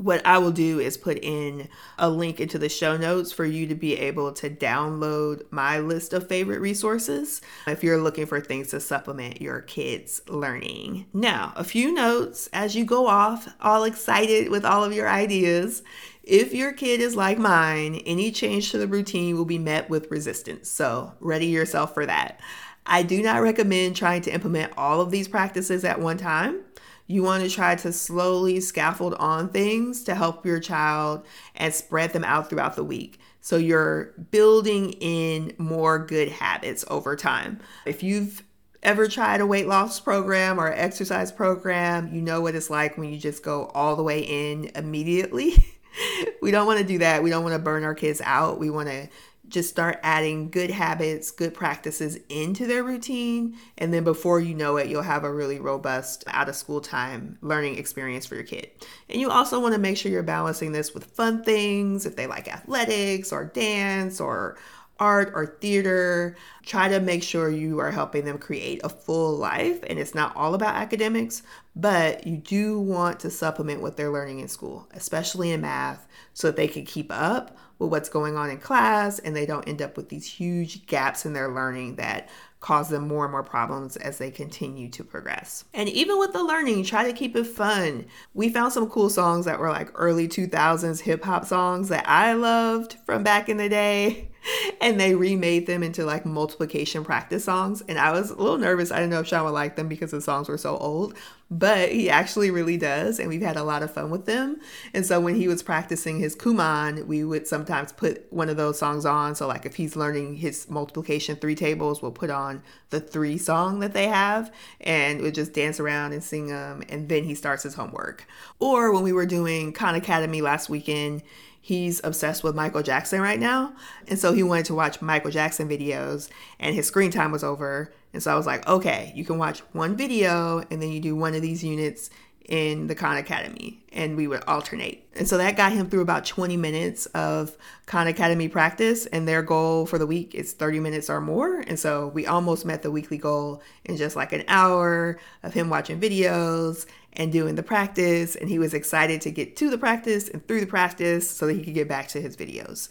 what 0.00 0.24
I 0.24 0.38
will 0.38 0.50
do 0.50 0.80
is 0.80 0.96
put 0.96 1.18
in 1.18 1.68
a 1.98 2.08
link 2.08 2.40
into 2.40 2.58
the 2.58 2.70
show 2.70 2.96
notes 2.96 3.32
for 3.32 3.44
you 3.44 3.66
to 3.66 3.74
be 3.74 3.98
able 3.98 4.32
to 4.32 4.48
download 4.48 5.42
my 5.50 5.78
list 5.78 6.14
of 6.14 6.26
favorite 6.26 6.60
resources 6.60 7.42
if 7.66 7.84
you're 7.84 8.00
looking 8.00 8.24
for 8.24 8.40
things 8.40 8.68
to 8.68 8.80
supplement 8.80 9.42
your 9.42 9.60
kids' 9.60 10.22
learning. 10.26 11.04
Now, 11.12 11.52
a 11.54 11.64
few 11.64 11.92
notes 11.92 12.48
as 12.50 12.74
you 12.74 12.86
go 12.86 13.08
off, 13.08 13.54
all 13.60 13.84
excited 13.84 14.48
with 14.48 14.64
all 14.64 14.84
of 14.84 14.94
your 14.94 15.06
ideas. 15.06 15.82
If 16.22 16.54
your 16.54 16.72
kid 16.72 17.02
is 17.02 17.14
like 17.14 17.38
mine, 17.38 17.96
any 18.06 18.32
change 18.32 18.70
to 18.70 18.78
the 18.78 18.88
routine 18.88 19.36
will 19.36 19.44
be 19.44 19.58
met 19.58 19.90
with 19.90 20.10
resistance. 20.10 20.70
So, 20.70 21.12
ready 21.20 21.46
yourself 21.46 21.92
for 21.92 22.06
that. 22.06 22.40
I 22.86 23.02
do 23.02 23.22
not 23.22 23.42
recommend 23.42 23.96
trying 23.96 24.22
to 24.22 24.32
implement 24.32 24.72
all 24.78 25.02
of 25.02 25.10
these 25.10 25.28
practices 25.28 25.84
at 25.84 26.00
one 26.00 26.16
time 26.16 26.62
you 27.10 27.24
want 27.24 27.42
to 27.42 27.50
try 27.50 27.74
to 27.74 27.92
slowly 27.92 28.60
scaffold 28.60 29.14
on 29.14 29.48
things 29.48 30.04
to 30.04 30.14
help 30.14 30.46
your 30.46 30.60
child 30.60 31.26
and 31.56 31.74
spread 31.74 32.12
them 32.12 32.22
out 32.22 32.48
throughout 32.48 32.76
the 32.76 32.84
week. 32.84 33.18
So 33.40 33.56
you're 33.56 34.14
building 34.30 34.92
in 35.00 35.52
more 35.58 35.98
good 35.98 36.28
habits 36.28 36.84
over 36.88 37.16
time. 37.16 37.58
If 37.84 38.04
you've 38.04 38.44
ever 38.84 39.08
tried 39.08 39.40
a 39.40 39.46
weight 39.46 39.66
loss 39.66 39.98
program 39.98 40.60
or 40.60 40.68
exercise 40.72 41.32
program, 41.32 42.14
you 42.14 42.22
know 42.22 42.42
what 42.42 42.54
it's 42.54 42.70
like 42.70 42.96
when 42.96 43.10
you 43.10 43.18
just 43.18 43.42
go 43.42 43.66
all 43.74 43.96
the 43.96 44.04
way 44.04 44.20
in 44.20 44.70
immediately. 44.76 45.54
we 46.42 46.52
don't 46.52 46.66
want 46.66 46.78
to 46.78 46.86
do 46.86 46.98
that. 46.98 47.24
We 47.24 47.30
don't 47.30 47.42
want 47.42 47.54
to 47.54 47.58
burn 47.58 47.82
our 47.82 47.94
kids 47.94 48.20
out. 48.24 48.60
We 48.60 48.70
want 48.70 48.88
to 48.88 49.08
just 49.50 49.68
start 49.68 49.98
adding 50.02 50.50
good 50.50 50.70
habits, 50.70 51.30
good 51.30 51.52
practices 51.52 52.18
into 52.28 52.66
their 52.66 52.82
routine. 52.82 53.56
And 53.76 53.92
then 53.92 54.04
before 54.04 54.40
you 54.40 54.54
know 54.54 54.76
it, 54.76 54.88
you'll 54.88 55.02
have 55.02 55.24
a 55.24 55.32
really 55.32 55.58
robust 55.58 56.24
out 56.28 56.48
of 56.48 56.56
school 56.56 56.80
time 56.80 57.38
learning 57.42 57.76
experience 57.76 58.26
for 58.26 58.36
your 58.36 58.44
kid. 58.44 58.70
And 59.08 59.20
you 59.20 59.30
also 59.30 59.60
want 59.60 59.74
to 59.74 59.80
make 59.80 59.96
sure 59.96 60.10
you're 60.10 60.22
balancing 60.22 60.72
this 60.72 60.94
with 60.94 61.04
fun 61.04 61.42
things 61.42 62.06
if 62.06 62.16
they 62.16 62.26
like 62.26 62.48
athletics 62.48 63.32
or 63.32 63.44
dance 63.44 64.20
or 64.20 64.56
art 65.00 65.32
or 65.34 65.46
theater. 65.46 66.36
Try 66.64 66.88
to 66.88 67.00
make 67.00 67.22
sure 67.22 67.50
you 67.50 67.80
are 67.80 67.90
helping 67.90 68.24
them 68.24 68.38
create 68.38 68.80
a 68.84 68.88
full 68.88 69.36
life 69.36 69.82
and 69.88 69.98
it's 69.98 70.14
not 70.14 70.36
all 70.36 70.54
about 70.54 70.76
academics, 70.76 71.42
but 71.74 72.26
you 72.26 72.36
do 72.36 72.78
want 72.78 73.18
to 73.20 73.30
supplement 73.30 73.80
what 73.80 73.96
they're 73.96 74.12
learning 74.12 74.40
in 74.40 74.48
school, 74.48 74.86
especially 74.92 75.50
in 75.50 75.62
math, 75.62 76.06
so 76.34 76.48
that 76.48 76.56
they 76.56 76.68
can 76.68 76.84
keep 76.84 77.10
up 77.10 77.56
with 77.78 77.90
what's 77.90 78.10
going 78.10 78.36
on 78.36 78.50
in 78.50 78.58
class 78.58 79.18
and 79.18 79.34
they 79.34 79.46
don't 79.46 79.66
end 79.66 79.80
up 79.82 79.96
with 79.96 80.10
these 80.10 80.26
huge 80.26 80.86
gaps 80.86 81.24
in 81.24 81.32
their 81.32 81.48
learning 81.48 81.96
that 81.96 82.28
cause 82.60 82.90
them 82.90 83.08
more 83.08 83.24
and 83.24 83.32
more 83.32 83.42
problems 83.42 83.96
as 83.96 84.18
they 84.18 84.30
continue 84.30 84.88
to 84.90 85.02
progress. 85.02 85.64
And 85.72 85.88
even 85.88 86.18
with 86.18 86.34
the 86.34 86.44
learning, 86.44 86.84
try 86.84 87.04
to 87.04 87.12
keep 87.14 87.34
it 87.34 87.44
fun. 87.44 88.04
We 88.34 88.50
found 88.50 88.72
some 88.74 88.88
cool 88.90 89.08
songs 89.08 89.46
that 89.46 89.58
were 89.58 89.70
like 89.70 89.90
early 89.94 90.28
2000s 90.28 91.00
hip 91.00 91.24
hop 91.24 91.46
songs 91.46 91.88
that 91.88 92.06
I 92.06 92.34
loved 92.34 92.98
from 93.06 93.22
back 93.22 93.48
in 93.48 93.56
the 93.56 93.70
day. 93.70 94.29
and 94.80 94.98
they 95.00 95.14
remade 95.14 95.66
them 95.66 95.82
into 95.82 96.04
like 96.04 96.24
multiplication 96.24 97.04
practice 97.04 97.44
songs. 97.44 97.82
And 97.88 97.98
I 97.98 98.12
was 98.12 98.30
a 98.30 98.36
little 98.36 98.58
nervous. 98.58 98.90
I 98.90 98.96
didn't 98.96 99.10
know 99.10 99.20
if 99.20 99.26
Sean 99.26 99.44
would 99.44 99.50
like 99.50 99.76
them 99.76 99.88
because 99.88 100.10
the 100.10 100.20
songs 100.20 100.48
were 100.48 100.58
so 100.58 100.76
old, 100.76 101.14
but 101.50 101.90
he 101.90 102.08
actually 102.08 102.50
really 102.50 102.76
does. 102.76 103.18
And 103.18 103.28
we've 103.28 103.42
had 103.42 103.56
a 103.56 103.64
lot 103.64 103.82
of 103.82 103.92
fun 103.92 104.10
with 104.10 104.26
them. 104.26 104.60
And 104.94 105.04
so 105.04 105.20
when 105.20 105.34
he 105.34 105.48
was 105.48 105.62
practicing 105.62 106.18
his 106.20 106.36
Kumon, 106.36 107.06
we 107.06 107.24
would 107.24 107.46
sometimes 107.46 107.92
put 107.92 108.32
one 108.32 108.48
of 108.48 108.56
those 108.56 108.78
songs 108.78 109.04
on. 109.04 109.34
So, 109.34 109.46
like 109.46 109.66
if 109.66 109.76
he's 109.76 109.96
learning 109.96 110.36
his 110.36 110.68
multiplication 110.70 111.36
three 111.36 111.54
tables, 111.54 112.02
we'll 112.02 112.12
put 112.12 112.30
on 112.30 112.62
the 112.90 113.00
three 113.00 113.38
song 113.38 113.80
that 113.80 113.92
they 113.92 114.08
have 114.08 114.52
and 114.80 115.20
we'll 115.20 115.30
just 115.30 115.52
dance 115.52 115.80
around 115.80 116.12
and 116.12 116.22
sing 116.22 116.48
them. 116.48 116.82
And 116.88 117.08
then 117.08 117.24
he 117.24 117.34
starts 117.34 117.62
his 117.62 117.74
homework. 117.74 118.26
Or 118.58 118.92
when 118.92 119.02
we 119.02 119.12
were 119.12 119.26
doing 119.26 119.72
Khan 119.72 119.94
Academy 119.94 120.40
last 120.40 120.68
weekend, 120.68 121.22
he's 121.60 122.00
obsessed 122.02 122.42
with 122.42 122.54
Michael 122.54 122.82
Jackson 122.82 123.20
right 123.20 123.38
now. 123.38 123.74
And 124.08 124.18
so 124.18 124.32
he 124.32 124.42
wanted 124.42 124.64
to 124.66 124.74
watch 124.74 125.02
Michael 125.02 125.30
Jackson 125.30 125.68
videos 125.68 126.28
and 126.58 126.74
his 126.74 126.86
screen 126.86 127.10
time 127.10 127.32
was 127.32 127.44
over. 127.44 127.92
And 128.12 128.22
so 128.22 128.32
I 128.32 128.36
was 128.36 128.46
like, 128.46 128.66
okay, 128.66 129.12
you 129.14 129.24
can 129.24 129.38
watch 129.38 129.60
one 129.72 129.96
video 129.96 130.64
and 130.70 130.82
then 130.82 130.90
you 130.90 131.00
do 131.00 131.14
one 131.14 131.34
of 131.34 131.42
these 131.42 131.62
units 131.62 132.10
in 132.50 132.88
the 132.88 132.96
Khan 132.96 133.16
Academy 133.16 133.78
and 133.92 134.16
we 134.16 134.26
would 134.26 134.42
alternate. 134.44 135.06
And 135.14 135.26
so 135.26 135.38
that 135.38 135.56
got 135.56 135.72
him 135.72 135.88
through 135.88 136.02
about 136.02 136.24
20 136.24 136.56
minutes 136.56 137.06
of 137.06 137.56
Khan 137.86 138.08
Academy 138.08 138.48
practice 138.48 139.06
and 139.06 139.26
their 139.26 139.40
goal 139.40 139.86
for 139.86 139.98
the 139.98 140.06
week 140.06 140.34
is 140.34 140.52
30 140.52 140.80
minutes 140.80 141.08
or 141.08 141.20
more. 141.20 141.60
And 141.60 141.78
so 141.78 142.08
we 142.08 142.26
almost 142.26 142.66
met 142.66 142.82
the 142.82 142.90
weekly 142.90 143.18
goal 143.18 143.62
in 143.84 143.96
just 143.96 144.16
like 144.16 144.32
an 144.32 144.44
hour 144.48 145.18
of 145.44 145.54
him 145.54 145.70
watching 145.70 146.00
videos 146.00 146.86
and 147.12 147.32
doing 147.32 147.54
the 147.54 147.62
practice. 147.62 148.34
And 148.34 148.48
he 148.48 148.58
was 148.58 148.74
excited 148.74 149.20
to 149.22 149.30
get 149.30 149.56
to 149.56 149.70
the 149.70 149.78
practice 149.78 150.28
and 150.28 150.46
through 150.46 150.60
the 150.60 150.66
practice 150.66 151.30
so 151.30 151.46
that 151.46 151.54
he 151.54 151.62
could 151.62 151.74
get 151.74 151.88
back 151.88 152.08
to 152.08 152.20
his 152.20 152.36
videos. 152.36 152.88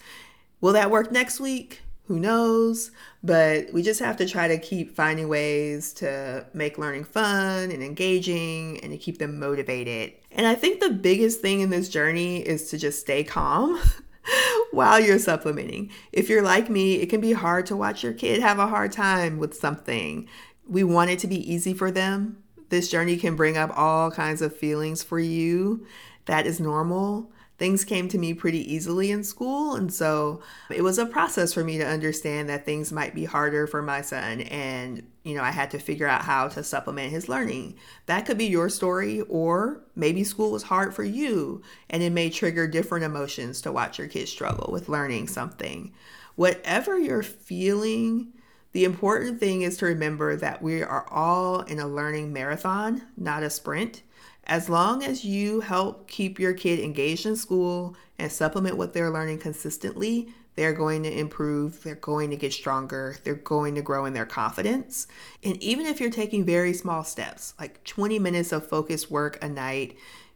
Will 0.62 0.74
that 0.74 0.90
work 0.90 1.12
next 1.12 1.42
week? 1.42 1.82
Who 2.10 2.20
knows? 2.20 2.90
But 3.24 3.72
we 3.72 3.84
just 3.84 4.00
have 4.00 4.18
to 4.18 4.28
try 4.28 4.48
to 4.48 4.58
keep 4.58 4.96
finding 4.96 5.30
ways 5.30 5.94
to 5.94 6.44
make 6.56 6.80
learning 6.80 7.04
fun 7.04 7.70
and 7.70 7.84
engaging 7.84 8.80
and 8.80 8.92
to 8.92 8.98
keep 8.98 9.20
them 9.20 9.40
motivated. 9.40 10.14
And 10.32 10.48
I 10.48 10.56
think 10.56 10.80
the 10.80 10.90
biggest 10.90 11.40
thing 11.40 11.60
in 11.60 11.70
this 11.70 11.88
journey 11.88 12.40
is 12.40 12.72
to 12.72 12.80
just 12.80 13.00
stay 13.00 13.24
calm. 13.24 13.80
while 14.72 15.00
you're 15.00 15.20
supplementing. 15.20 15.90
If 16.12 16.30
you're 16.30 16.44
like 16.44 16.70
me, 16.70 16.96
it 16.96 17.10
can 17.10 17.22
be 17.22 17.34
hard 17.34 17.66
to 17.68 17.76
watch 17.76 18.04
your 18.04 18.14
kid 18.14 18.42
have 18.42 18.60
a 18.60 18.68
hard 18.68 18.92
time 18.92 19.38
with 19.38 19.56
something. 19.56 20.28
We 20.68 20.84
want 20.84 21.10
it 21.10 21.20
to 21.20 21.28
be 21.28 21.52
easy 21.52 21.74
for 21.74 21.90
them. 21.90 22.44
This 22.70 22.90
journey 22.90 23.18
can 23.18 23.36
bring 23.36 23.58
up 23.58 23.72
all 23.76 24.12
kinds 24.12 24.44
of 24.44 24.56
feelings 24.56 25.02
for 25.02 25.20
you. 25.20 25.86
That 26.26 26.46
is 26.46 26.60
normal 26.60 27.32
things 27.60 27.84
came 27.84 28.08
to 28.08 28.18
me 28.18 28.34
pretty 28.34 28.74
easily 28.74 29.12
in 29.12 29.24
school. 29.24 29.76
And 29.76 29.94
so 29.94 30.42
it 30.72 30.82
was 30.82 30.98
a 30.98 31.06
process 31.06 31.54
for 31.54 31.64
me 31.64 31.78
to 31.78 31.86
understand 31.86 32.48
that 32.48 32.66
things 32.66 32.92
might 32.92 33.14
be 33.14 33.26
harder 33.26 33.68
for 33.68 33.82
my 33.82 34.02
son. 34.02 34.42
And, 34.42 35.06
you 35.24 35.36
know, 35.36 35.44
I 35.44 35.52
had 35.52 35.70
to 35.72 35.80
figure 35.80 36.08
out 36.08 36.22
how 36.22 36.48
to 36.48 36.64
supplement 36.64 37.12
his 37.12 37.28
learning. 37.28 37.76
That 38.06 38.26
could 38.26 38.38
be 38.38 38.46
your 38.46 38.70
story, 38.70 39.22
or 39.22 39.82
maybe 39.94 40.24
school 40.24 40.52
was 40.52 40.64
hard 40.64 40.96
for 40.96 41.04
you 41.04 41.62
and 41.90 42.02
it 42.02 42.12
may 42.12 42.30
trigger 42.30 42.66
different 42.66 43.04
emotions 43.04 43.62
to 43.62 43.72
watch 43.74 44.00
your 44.00 44.08
kids 44.08 44.32
struggle 44.32 44.72
with 44.72 44.90
learning 44.90 45.28
something. 45.28 45.94
Whatever 46.36 46.98
you're 46.98 47.24
feeling, 47.24 48.32
the 48.72 48.86
important 48.86 49.42
thing 49.42 49.64
is 49.64 49.76
to 49.78 49.86
remember 49.88 50.38
that 50.38 50.62
we 50.62 50.82
are 50.82 51.06
all 51.12 51.62
in 51.62 51.80
a 51.80 51.88
learning 51.88 52.32
marathon, 52.32 53.02
not 53.18 53.44
a 53.44 53.50
sprint. 53.50 54.04
As 54.50 54.68
long 54.68 55.04
as 55.04 55.24
you 55.24 55.60
help 55.60 56.08
keep 56.08 56.40
your 56.40 56.54
kid 56.54 56.80
engaged 56.80 57.28
in 57.28 57.36
school 57.36 57.96
and 58.18 58.32
supplement 58.32 58.78
what 58.78 58.94
they're 58.94 59.12
learning 59.12 59.38
consistently, 59.38 60.34
they're 60.56 60.74
going 60.74 61.04
to 61.04 61.20
improve, 61.20 61.84
they're 61.84 61.94
going 61.94 62.32
to 62.32 62.36
get 62.36 62.52
stronger, 62.52 63.16
they're 63.24 63.36
going 63.36 63.76
to 63.76 63.84
grow 63.84 64.06
in 64.06 64.14
their 64.14 64.26
confidence. 64.26 65.06
And 65.44 65.62
even 65.62 65.86
if 65.86 66.02
you're 66.02 66.10
taking 66.10 66.46
very 66.46 66.74
small 66.74 67.04
steps, 67.04 67.54
like 67.60 67.84
20 67.84 68.18
minutes 68.18 68.52
of 68.52 68.68
focused 68.68 69.12
work 69.12 69.38
a 69.44 69.48
night 69.48 69.96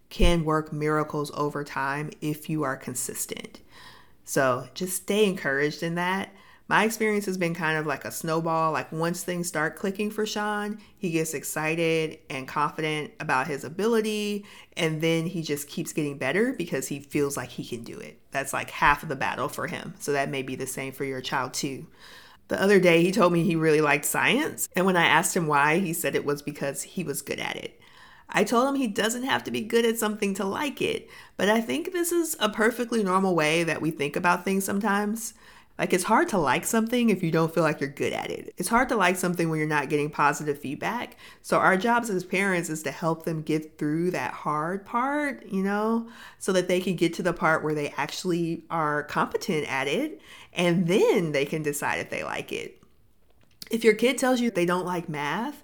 can 0.10 0.46
work 0.46 0.72
miracles 0.72 1.32
over 1.34 1.64
time 1.64 2.12
if 2.22 2.52
you 2.52 2.62
are 2.62 2.78
consistent. 2.78 3.62
So 4.26 4.68
just 4.76 4.96
stay 4.96 5.26
encouraged 5.26 5.82
in 5.82 5.96
that 5.96 6.32
my 6.74 6.86
experience 6.86 7.28
has 7.28 7.38
been 7.38 7.54
kind 7.54 7.78
of 7.78 7.86
like 7.86 8.04
a 8.04 8.10
snowball. 8.10 8.72
Like 8.72 8.92
once 8.92 9.24
things 9.24 9.48
start 9.48 9.76
clicking 9.76 10.10
for 10.10 10.26
Sean, 10.26 10.80
he 10.98 11.12
gets 11.12 11.36
excited 11.36 12.18
and 12.32 12.48
confident 12.48 13.12
about 13.20 13.46
his 13.46 13.64
ability. 13.64 14.44
And 14.76 15.00
then 15.00 15.28
he 15.28 15.44
just 15.44 15.68
keeps 15.68 15.94
getting 15.94 16.18
better 16.18 16.52
because 16.52 16.88
he 16.88 17.00
feels 17.00 17.38
like 17.38 17.50
he 17.50 17.64
can 17.64 17.84
do 17.84 18.00
it. 18.00 18.20
That's 18.32 18.54
like 18.54 18.72
half 18.72 19.04
of 19.04 19.10
the 19.10 19.16
battle 19.16 19.50
for 19.50 19.68
him. 19.68 19.94
So 20.00 20.14
that 20.14 20.32
may 20.32 20.42
be 20.42 20.56
the 20.56 20.66
same 20.66 20.94
for 20.94 21.04
your 21.06 21.22
child 21.22 21.54
too. 21.54 21.86
The 22.48 22.60
other 22.60 22.80
day, 22.80 23.04
he 23.04 23.12
told 23.12 23.34
me 23.34 23.44
he 23.44 23.56
really 23.56 23.80
liked 23.80 24.06
science, 24.06 24.68
and 24.76 24.86
when 24.86 24.98
I 24.98 25.06
asked 25.06 25.38
him 25.38 25.46
why, 25.46 25.78
he 25.78 25.94
said 25.94 26.16
it 26.16 26.26
was 26.26 26.42
because 26.42 26.82
he 26.82 27.04
was 27.04 27.22
good 27.22 27.40
at 27.40 27.56
it. 27.56 27.80
I 28.28 28.44
told 28.44 28.68
him 28.68 28.76
he 28.76 28.88
doesn't 28.88 29.24
have 29.24 29.44
to 29.44 29.52
be 29.52 29.62
good 29.62 29.86
at 29.86 30.00
something 30.00 30.34
to 30.36 30.44
like 30.44 30.82
it, 30.82 31.08
but 31.38 31.50
I 31.50 31.62
think 31.62 31.92
this 31.92 32.12
is 32.12 32.36
a 32.40 32.50
perfectly 32.50 33.04
normal 33.04 33.36
way 33.36 33.64
that 33.64 33.82
we 33.82 33.92
think 33.92 34.16
about 34.16 34.44
things 34.44 34.66
sometimes. 34.66 35.36
Like, 35.80 35.92
it's 35.92 36.04
hard 36.04 36.30
to 36.30 36.38
like 36.38 36.66
something 36.66 37.10
if 37.10 37.24
you 37.24 37.32
don't 37.32 37.54
feel 37.54 37.64
like 37.64 37.82
you're 37.82 37.90
good 37.90 38.14
at 38.14 38.30
it. 38.30 38.54
It's 38.58 38.70
hard 38.70 38.90
to 38.90 38.96
like 38.96 39.16
something 39.16 39.50
when 39.50 39.58
you're 39.58 39.68
not 39.68 39.90
getting 39.90 40.10
positive 40.10 40.60
feedback. 40.60 41.18
So, 41.42 41.58
our 41.58 41.78
jobs 41.78 42.10
as 42.10 42.24
parents 42.24 42.70
is 42.70 42.84
to 42.84 42.92
help 42.92 43.26
them 43.26 43.42
get 43.42 43.78
through 43.78 44.12
that 44.12 44.34
hard 44.34 44.86
part, 44.86 45.46
you 45.48 45.64
know, 45.64 46.10
so 46.38 46.54
that 46.54 46.68
they 46.68 46.80
can 46.80 46.96
get 46.96 47.14
to 47.16 47.24
the 47.24 47.34
part 47.34 47.64
where 47.64 47.74
they 47.74 47.94
actually 47.98 48.66
are 48.70 49.04
competent 49.04 49.68
at 49.72 49.88
it 49.88 50.22
and 50.54 50.88
then 50.88 51.32
they 51.32 51.46
can 51.46 51.64
decide 51.64 52.00
if 52.00 52.10
they 52.10 52.24
like 52.24 52.52
it. 52.52 52.82
If 53.72 53.84
your 53.84 53.96
kid 53.96 54.18
tells 54.18 54.40
you 54.40 54.52
they 54.52 54.66
don't 54.66 54.86
like 54.86 55.10
math, 55.10 55.64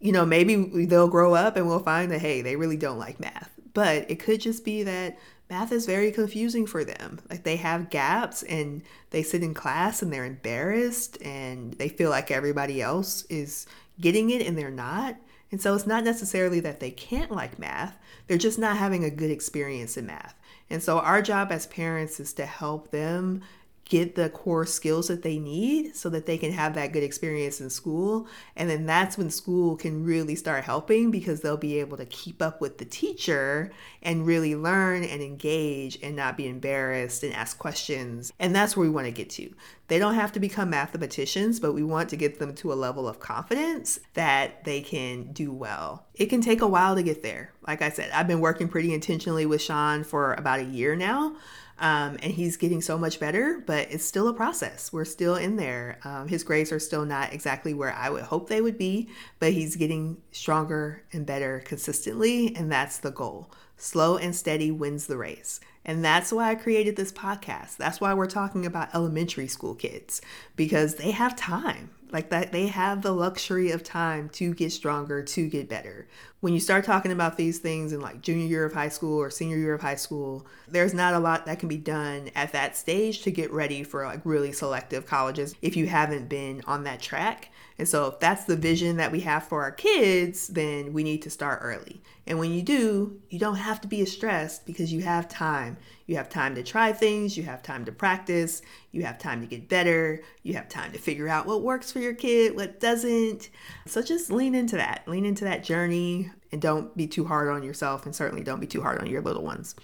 you 0.00 0.12
know, 0.12 0.24
maybe 0.24 0.86
they'll 0.86 1.08
grow 1.08 1.34
up 1.34 1.56
and 1.56 1.66
we'll 1.66 1.80
find 1.80 2.10
that, 2.12 2.20
hey, 2.20 2.42
they 2.42 2.56
really 2.56 2.76
don't 2.76 2.98
like 2.98 3.18
math. 3.18 3.50
But 3.74 4.10
it 4.10 4.20
could 4.20 4.40
just 4.40 4.64
be 4.64 4.84
that 4.84 5.18
math 5.50 5.72
is 5.72 5.86
very 5.86 6.12
confusing 6.12 6.66
for 6.66 6.84
them. 6.84 7.20
Like 7.30 7.44
they 7.44 7.56
have 7.56 7.90
gaps 7.90 8.42
and 8.42 8.82
they 9.10 9.22
sit 9.22 9.42
in 9.42 9.54
class 9.54 10.02
and 10.02 10.12
they're 10.12 10.24
embarrassed 10.24 11.20
and 11.22 11.72
they 11.74 11.88
feel 11.88 12.10
like 12.10 12.30
everybody 12.30 12.82
else 12.82 13.24
is 13.24 13.66
getting 14.00 14.30
it 14.30 14.46
and 14.46 14.56
they're 14.56 14.70
not. 14.70 15.16
And 15.50 15.60
so 15.60 15.74
it's 15.74 15.86
not 15.86 16.04
necessarily 16.04 16.60
that 16.60 16.80
they 16.80 16.90
can't 16.90 17.30
like 17.30 17.58
math, 17.58 17.96
they're 18.26 18.36
just 18.36 18.58
not 18.58 18.76
having 18.76 19.04
a 19.04 19.10
good 19.10 19.30
experience 19.30 19.96
in 19.96 20.06
math. 20.06 20.34
And 20.70 20.82
so 20.82 20.98
our 20.98 21.22
job 21.22 21.50
as 21.50 21.66
parents 21.66 22.20
is 22.20 22.34
to 22.34 22.44
help 22.44 22.90
them 22.90 23.42
get 23.88 24.14
the 24.14 24.28
core 24.28 24.66
skills 24.66 25.08
that 25.08 25.22
they 25.22 25.38
need 25.38 25.96
so 25.96 26.10
that 26.10 26.26
they 26.26 26.36
can 26.36 26.52
have 26.52 26.74
that 26.74 26.92
good 26.92 27.02
experience 27.02 27.60
in 27.60 27.70
school. 27.70 28.26
And 28.54 28.68
then 28.68 28.84
that's 28.84 29.16
when 29.16 29.30
school 29.30 29.76
can 29.76 30.04
really 30.04 30.34
start 30.34 30.64
helping 30.64 31.10
because 31.10 31.40
they'll 31.40 31.56
be 31.56 31.80
able 31.80 31.96
to 31.96 32.04
keep 32.04 32.42
up 32.42 32.60
with 32.60 32.78
the 32.78 32.84
teacher 32.84 33.72
and 34.02 34.26
really 34.26 34.54
learn 34.54 35.04
and 35.04 35.22
engage 35.22 35.98
and 36.02 36.14
not 36.14 36.36
be 36.36 36.46
embarrassed 36.46 37.22
and 37.22 37.32
ask 37.32 37.58
questions. 37.58 38.32
And 38.38 38.54
that's 38.54 38.76
where 38.76 38.86
we 38.86 38.92
want 38.92 39.06
to 39.06 39.12
get 39.12 39.30
to. 39.30 39.54
They 39.88 39.98
don't 39.98 40.14
have 40.14 40.32
to 40.32 40.40
become 40.40 40.68
mathematicians, 40.68 41.58
but 41.58 41.72
we 41.72 41.82
want 41.82 42.10
to 42.10 42.16
get 42.16 42.38
them 42.38 42.54
to 42.56 42.72
a 42.72 42.74
level 42.74 43.08
of 43.08 43.20
confidence 43.20 43.98
that 44.12 44.64
they 44.64 44.82
can 44.82 45.32
do 45.32 45.50
well. 45.50 46.04
It 46.14 46.26
can 46.26 46.42
take 46.42 46.60
a 46.60 46.66
while 46.66 46.94
to 46.94 47.02
get 47.02 47.22
there. 47.22 47.54
Like 47.66 47.80
I 47.80 47.88
said, 47.88 48.10
I've 48.10 48.28
been 48.28 48.40
working 48.40 48.68
pretty 48.68 48.92
intentionally 48.92 49.46
with 49.46 49.62
Sean 49.62 50.04
for 50.04 50.34
about 50.34 50.60
a 50.60 50.64
year 50.64 50.94
now. 50.94 51.36
Um, 51.80 52.18
and 52.22 52.32
he's 52.32 52.56
getting 52.56 52.80
so 52.80 52.98
much 52.98 53.20
better, 53.20 53.62
but 53.64 53.88
it's 53.90 54.04
still 54.04 54.28
a 54.28 54.34
process. 54.34 54.92
We're 54.92 55.04
still 55.04 55.36
in 55.36 55.56
there. 55.56 55.98
Um, 56.04 56.26
his 56.26 56.42
grades 56.42 56.72
are 56.72 56.80
still 56.80 57.04
not 57.04 57.32
exactly 57.32 57.72
where 57.72 57.92
I 57.92 58.10
would 58.10 58.24
hope 58.24 58.48
they 58.48 58.60
would 58.60 58.78
be, 58.78 59.08
but 59.38 59.52
he's 59.52 59.76
getting 59.76 60.20
stronger 60.32 61.04
and 61.12 61.24
better 61.24 61.62
consistently, 61.64 62.54
and 62.56 62.70
that's 62.70 62.98
the 62.98 63.12
goal. 63.12 63.50
Slow 63.76 64.16
and 64.16 64.34
steady 64.34 64.72
wins 64.72 65.06
the 65.06 65.16
race. 65.16 65.60
And 65.84 66.04
that's 66.04 66.32
why 66.32 66.50
I 66.50 66.56
created 66.56 66.96
this 66.96 67.12
podcast. 67.12 67.76
That's 67.76 68.00
why 68.00 68.12
we're 68.12 68.26
talking 68.26 68.66
about 68.66 68.94
elementary 68.94 69.46
school 69.46 69.74
kids 69.74 70.20
because 70.56 70.96
they 70.96 71.12
have 71.12 71.36
time 71.36 71.90
like 72.10 72.30
that 72.30 72.52
they 72.52 72.68
have 72.68 73.02
the 73.02 73.12
luxury 73.12 73.70
of 73.70 73.82
time 73.82 74.28
to 74.30 74.54
get 74.54 74.72
stronger 74.72 75.22
to 75.22 75.48
get 75.48 75.68
better. 75.68 76.08
When 76.40 76.54
you 76.54 76.60
start 76.60 76.84
talking 76.84 77.12
about 77.12 77.36
these 77.36 77.58
things 77.58 77.92
in 77.92 78.00
like 78.00 78.22
junior 78.22 78.46
year 78.46 78.64
of 78.64 78.72
high 78.72 78.88
school 78.88 79.18
or 79.18 79.30
senior 79.30 79.56
year 79.56 79.74
of 79.74 79.80
high 79.80 79.96
school 79.96 80.46
there's 80.68 80.94
not 80.94 81.14
a 81.14 81.18
lot 81.18 81.46
that 81.46 81.58
can 81.58 81.68
be 81.68 81.76
done 81.76 82.30
at 82.34 82.52
that 82.52 82.76
stage 82.76 83.22
to 83.22 83.30
get 83.30 83.52
ready 83.52 83.82
for 83.82 84.04
like 84.04 84.20
really 84.24 84.52
selective 84.52 85.06
colleges 85.06 85.54
if 85.62 85.76
you 85.76 85.86
haven't 85.86 86.28
been 86.28 86.62
on 86.66 86.84
that 86.84 87.00
track 87.00 87.50
and 87.78 87.88
so 87.88 88.06
if 88.06 88.18
that's 88.20 88.44
the 88.44 88.56
vision 88.56 88.96
that 88.96 89.12
we 89.12 89.20
have 89.20 89.44
for 89.44 89.62
our 89.62 89.72
kids 89.72 90.48
then 90.48 90.92
we 90.92 91.02
need 91.02 91.22
to 91.22 91.30
start 91.30 91.60
early 91.62 92.00
and 92.26 92.38
when 92.38 92.50
you 92.50 92.62
do 92.62 93.20
you 93.30 93.38
don't 93.38 93.56
have 93.56 93.80
to 93.80 93.88
be 93.88 94.00
as 94.00 94.12
stressed 94.12 94.66
because 94.66 94.92
you 94.92 95.02
have 95.02 95.28
time 95.28 95.76
you 96.08 96.16
have 96.16 96.30
time 96.30 96.54
to 96.54 96.62
try 96.62 96.90
things, 96.90 97.36
you 97.36 97.42
have 97.42 97.62
time 97.62 97.84
to 97.84 97.92
practice, 97.92 98.62
you 98.92 99.04
have 99.04 99.18
time 99.18 99.42
to 99.42 99.46
get 99.46 99.68
better, 99.68 100.22
you 100.42 100.54
have 100.54 100.66
time 100.66 100.90
to 100.92 100.98
figure 100.98 101.28
out 101.28 101.46
what 101.46 101.62
works 101.62 101.92
for 101.92 102.00
your 102.00 102.14
kid, 102.14 102.56
what 102.56 102.80
doesn't. 102.80 103.50
So 103.84 104.00
just 104.00 104.32
lean 104.32 104.54
into 104.54 104.76
that. 104.76 105.06
Lean 105.06 105.26
into 105.26 105.44
that 105.44 105.62
journey 105.62 106.30
and 106.50 106.62
don't 106.62 106.96
be 106.96 107.06
too 107.06 107.26
hard 107.26 107.50
on 107.50 107.62
yourself 107.62 108.06
and 108.06 108.16
certainly 108.16 108.42
don't 108.42 108.58
be 108.58 108.66
too 108.66 108.80
hard 108.80 109.00
on 109.00 109.06
your 109.06 109.20
little 109.20 109.42
ones. 109.44 109.74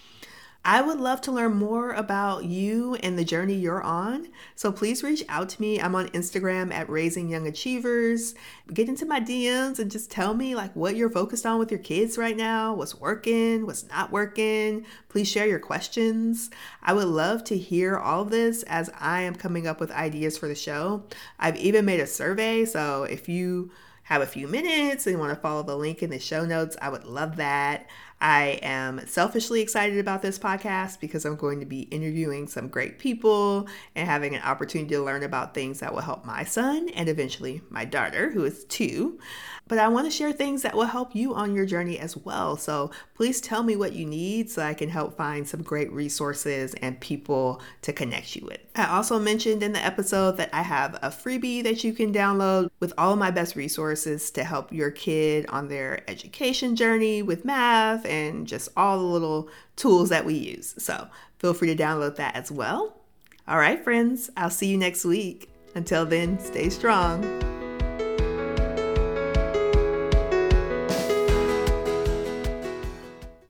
I 0.66 0.81
would 0.81 0.98
love 0.98 1.20
to 1.22 1.33
learn 1.33 1.57
more 1.57 1.92
about 1.92 2.46
you 2.46 2.94
and 2.94 3.18
the 3.18 3.24
journey 3.24 3.53
you're 3.53 3.83
on. 3.83 4.29
So 4.55 4.72
please 4.72 5.03
reach 5.03 5.22
out 5.29 5.50
to 5.50 5.61
me. 5.61 5.79
I'm 5.79 5.94
on 5.94 6.09
Instagram 6.09 6.72
at 6.72 6.88
Raising 6.88 7.29
Young 7.29 7.46
Achievers. 7.46 8.35
Get 8.72 8.88
into 8.88 9.05
my 9.05 9.20
DMs 9.20 9.79
and 9.79 9.90
just 9.90 10.11
tell 10.11 10.33
me 10.33 10.55
like 10.55 10.74
what 10.74 10.96
you're 10.96 11.11
focused 11.11 11.44
on 11.44 11.59
with 11.59 11.70
your 11.70 11.81
kids 11.81 12.16
right 12.16 12.35
now, 12.35 12.72
what's 12.72 12.94
working, 12.94 13.66
what's 13.66 13.87
not 13.88 14.11
working. 14.11 14.87
Please 15.11 15.29
share 15.29 15.46
your 15.46 15.59
questions. 15.59 16.48
I 16.83 16.94
would 16.94 17.09
love 17.09 17.44
to 17.44 17.59
hear 17.59 17.98
all 17.98 18.22
of 18.22 18.31
this 18.31 18.62
as 18.62 18.88
I 18.98 19.20
am 19.20 19.35
coming 19.35 19.66
up 19.66 19.81
with 19.81 19.90
ideas 19.90 20.38
for 20.38 20.48
the 20.48 20.55
show. 20.55 21.03
I've 21.38 21.59
even 21.59 21.85
made 21.85 22.00
a 22.00 22.07
survey, 22.07 22.64
so 22.64 23.03
if 23.03 23.29
you 23.29 23.70
have 24.05 24.22
a 24.22 24.27
few 24.27 24.46
minutes 24.46 25.07
and 25.07 25.14
you 25.14 25.18
want 25.18 25.35
to 25.35 25.40
follow 25.40 25.62
the 25.62 25.77
link 25.77 26.03
in 26.03 26.11
the 26.11 26.18
show 26.18 26.44
notes, 26.44 26.77
I 26.81 26.90
would 26.90 27.05
love 27.05 27.37
that. 27.37 27.87
I 28.20 28.59
am 28.62 29.07
selfishly 29.07 29.61
excited 29.61 29.98
about 29.98 30.22
this 30.22 30.38
podcast 30.38 31.00
because 31.00 31.24
I'm 31.24 31.37
going 31.37 31.61
to 31.61 31.66
be 31.66 31.83
interviewing 31.83 32.46
some 32.46 32.68
great 32.68 32.98
people 32.98 33.68
and 33.94 34.09
having 34.09 34.35
an 34.35 34.42
opportunity 34.42 34.94
to 34.94 35.03
learn 35.03 35.22
about 35.22 35.55
things 35.55 35.81
that 35.81 35.92
will 35.92 36.00
help 36.00 36.24
my 36.24 36.44
son 36.44 36.88
and 36.90 37.09
eventually 37.09 37.62
my 37.68 37.85
daughter, 37.85 38.31
who 38.31 38.44
is 38.44 38.64
two. 38.64 39.18
But 39.66 39.79
I 39.79 39.88
want 39.88 40.07
to 40.07 40.11
share 40.11 40.33
things 40.33 40.62
that 40.62 40.74
will 40.74 40.85
help 40.85 41.14
you 41.14 41.35
on 41.35 41.55
your 41.55 41.64
journey 41.64 41.98
as 41.98 42.16
well. 42.16 42.57
So 42.57 42.90
please 43.14 43.40
tell 43.40 43.62
me 43.62 43.77
what 43.77 43.94
you 43.94 44.05
need 44.05 44.50
so 44.50 44.62
I 44.62 44.74
can 44.74 44.90
help 44.90 45.16
find 45.16 45.48
some 45.48 45.62
great 45.62 45.90
resources 45.90 46.74
and 46.83 47.00
people 47.00 47.62
to 47.83 47.92
connect 47.92 48.37
you 48.37 48.44
with. 48.44 48.61
I 48.74 48.94
also 48.94 49.18
mentioned 49.18 49.62
in 49.62 49.72
the 49.72 49.85
episode 49.85 50.37
that 50.37 50.50
I 50.53 50.62
have 50.62 50.96
a 50.96 51.09
freebie 51.09 51.62
that 51.62 51.83
you 51.83 51.94
can 51.94 52.12
download 52.12 52.68
with 52.81 52.92
all 52.98 53.12
of 53.12 53.18
my 53.18 53.31
best 53.31 53.57
resources 53.57 54.31
to 54.33 54.44
help 54.44 54.72
your 54.72 54.90
kid 54.90 55.46
on 55.48 55.68
their 55.68 56.03
education 56.11 56.77
journey 56.77 57.22
with 57.22 57.44
math 57.44 58.03
and 58.04 58.46
just 58.46 58.68
all 58.76 58.98
the 58.98 59.04
little 59.04 59.48
tools 59.76 60.08
that 60.08 60.24
we 60.24 60.34
use. 60.34 60.74
So 60.78 61.08
feel 61.38 61.54
free 61.54 61.74
to 61.74 61.82
download 61.82 62.16
that 62.16 62.36
as 62.36 62.50
well. 62.50 63.00
All 63.46 63.58
right, 63.58 63.82
friends, 63.82 64.30
I'll 64.36 64.50
see 64.50 64.68
you 64.68 64.78
next 64.78 65.04
week. 65.04 65.50
Until 65.74 66.06
then, 66.06 66.38
stay 66.38 66.70
strong. 66.70 67.53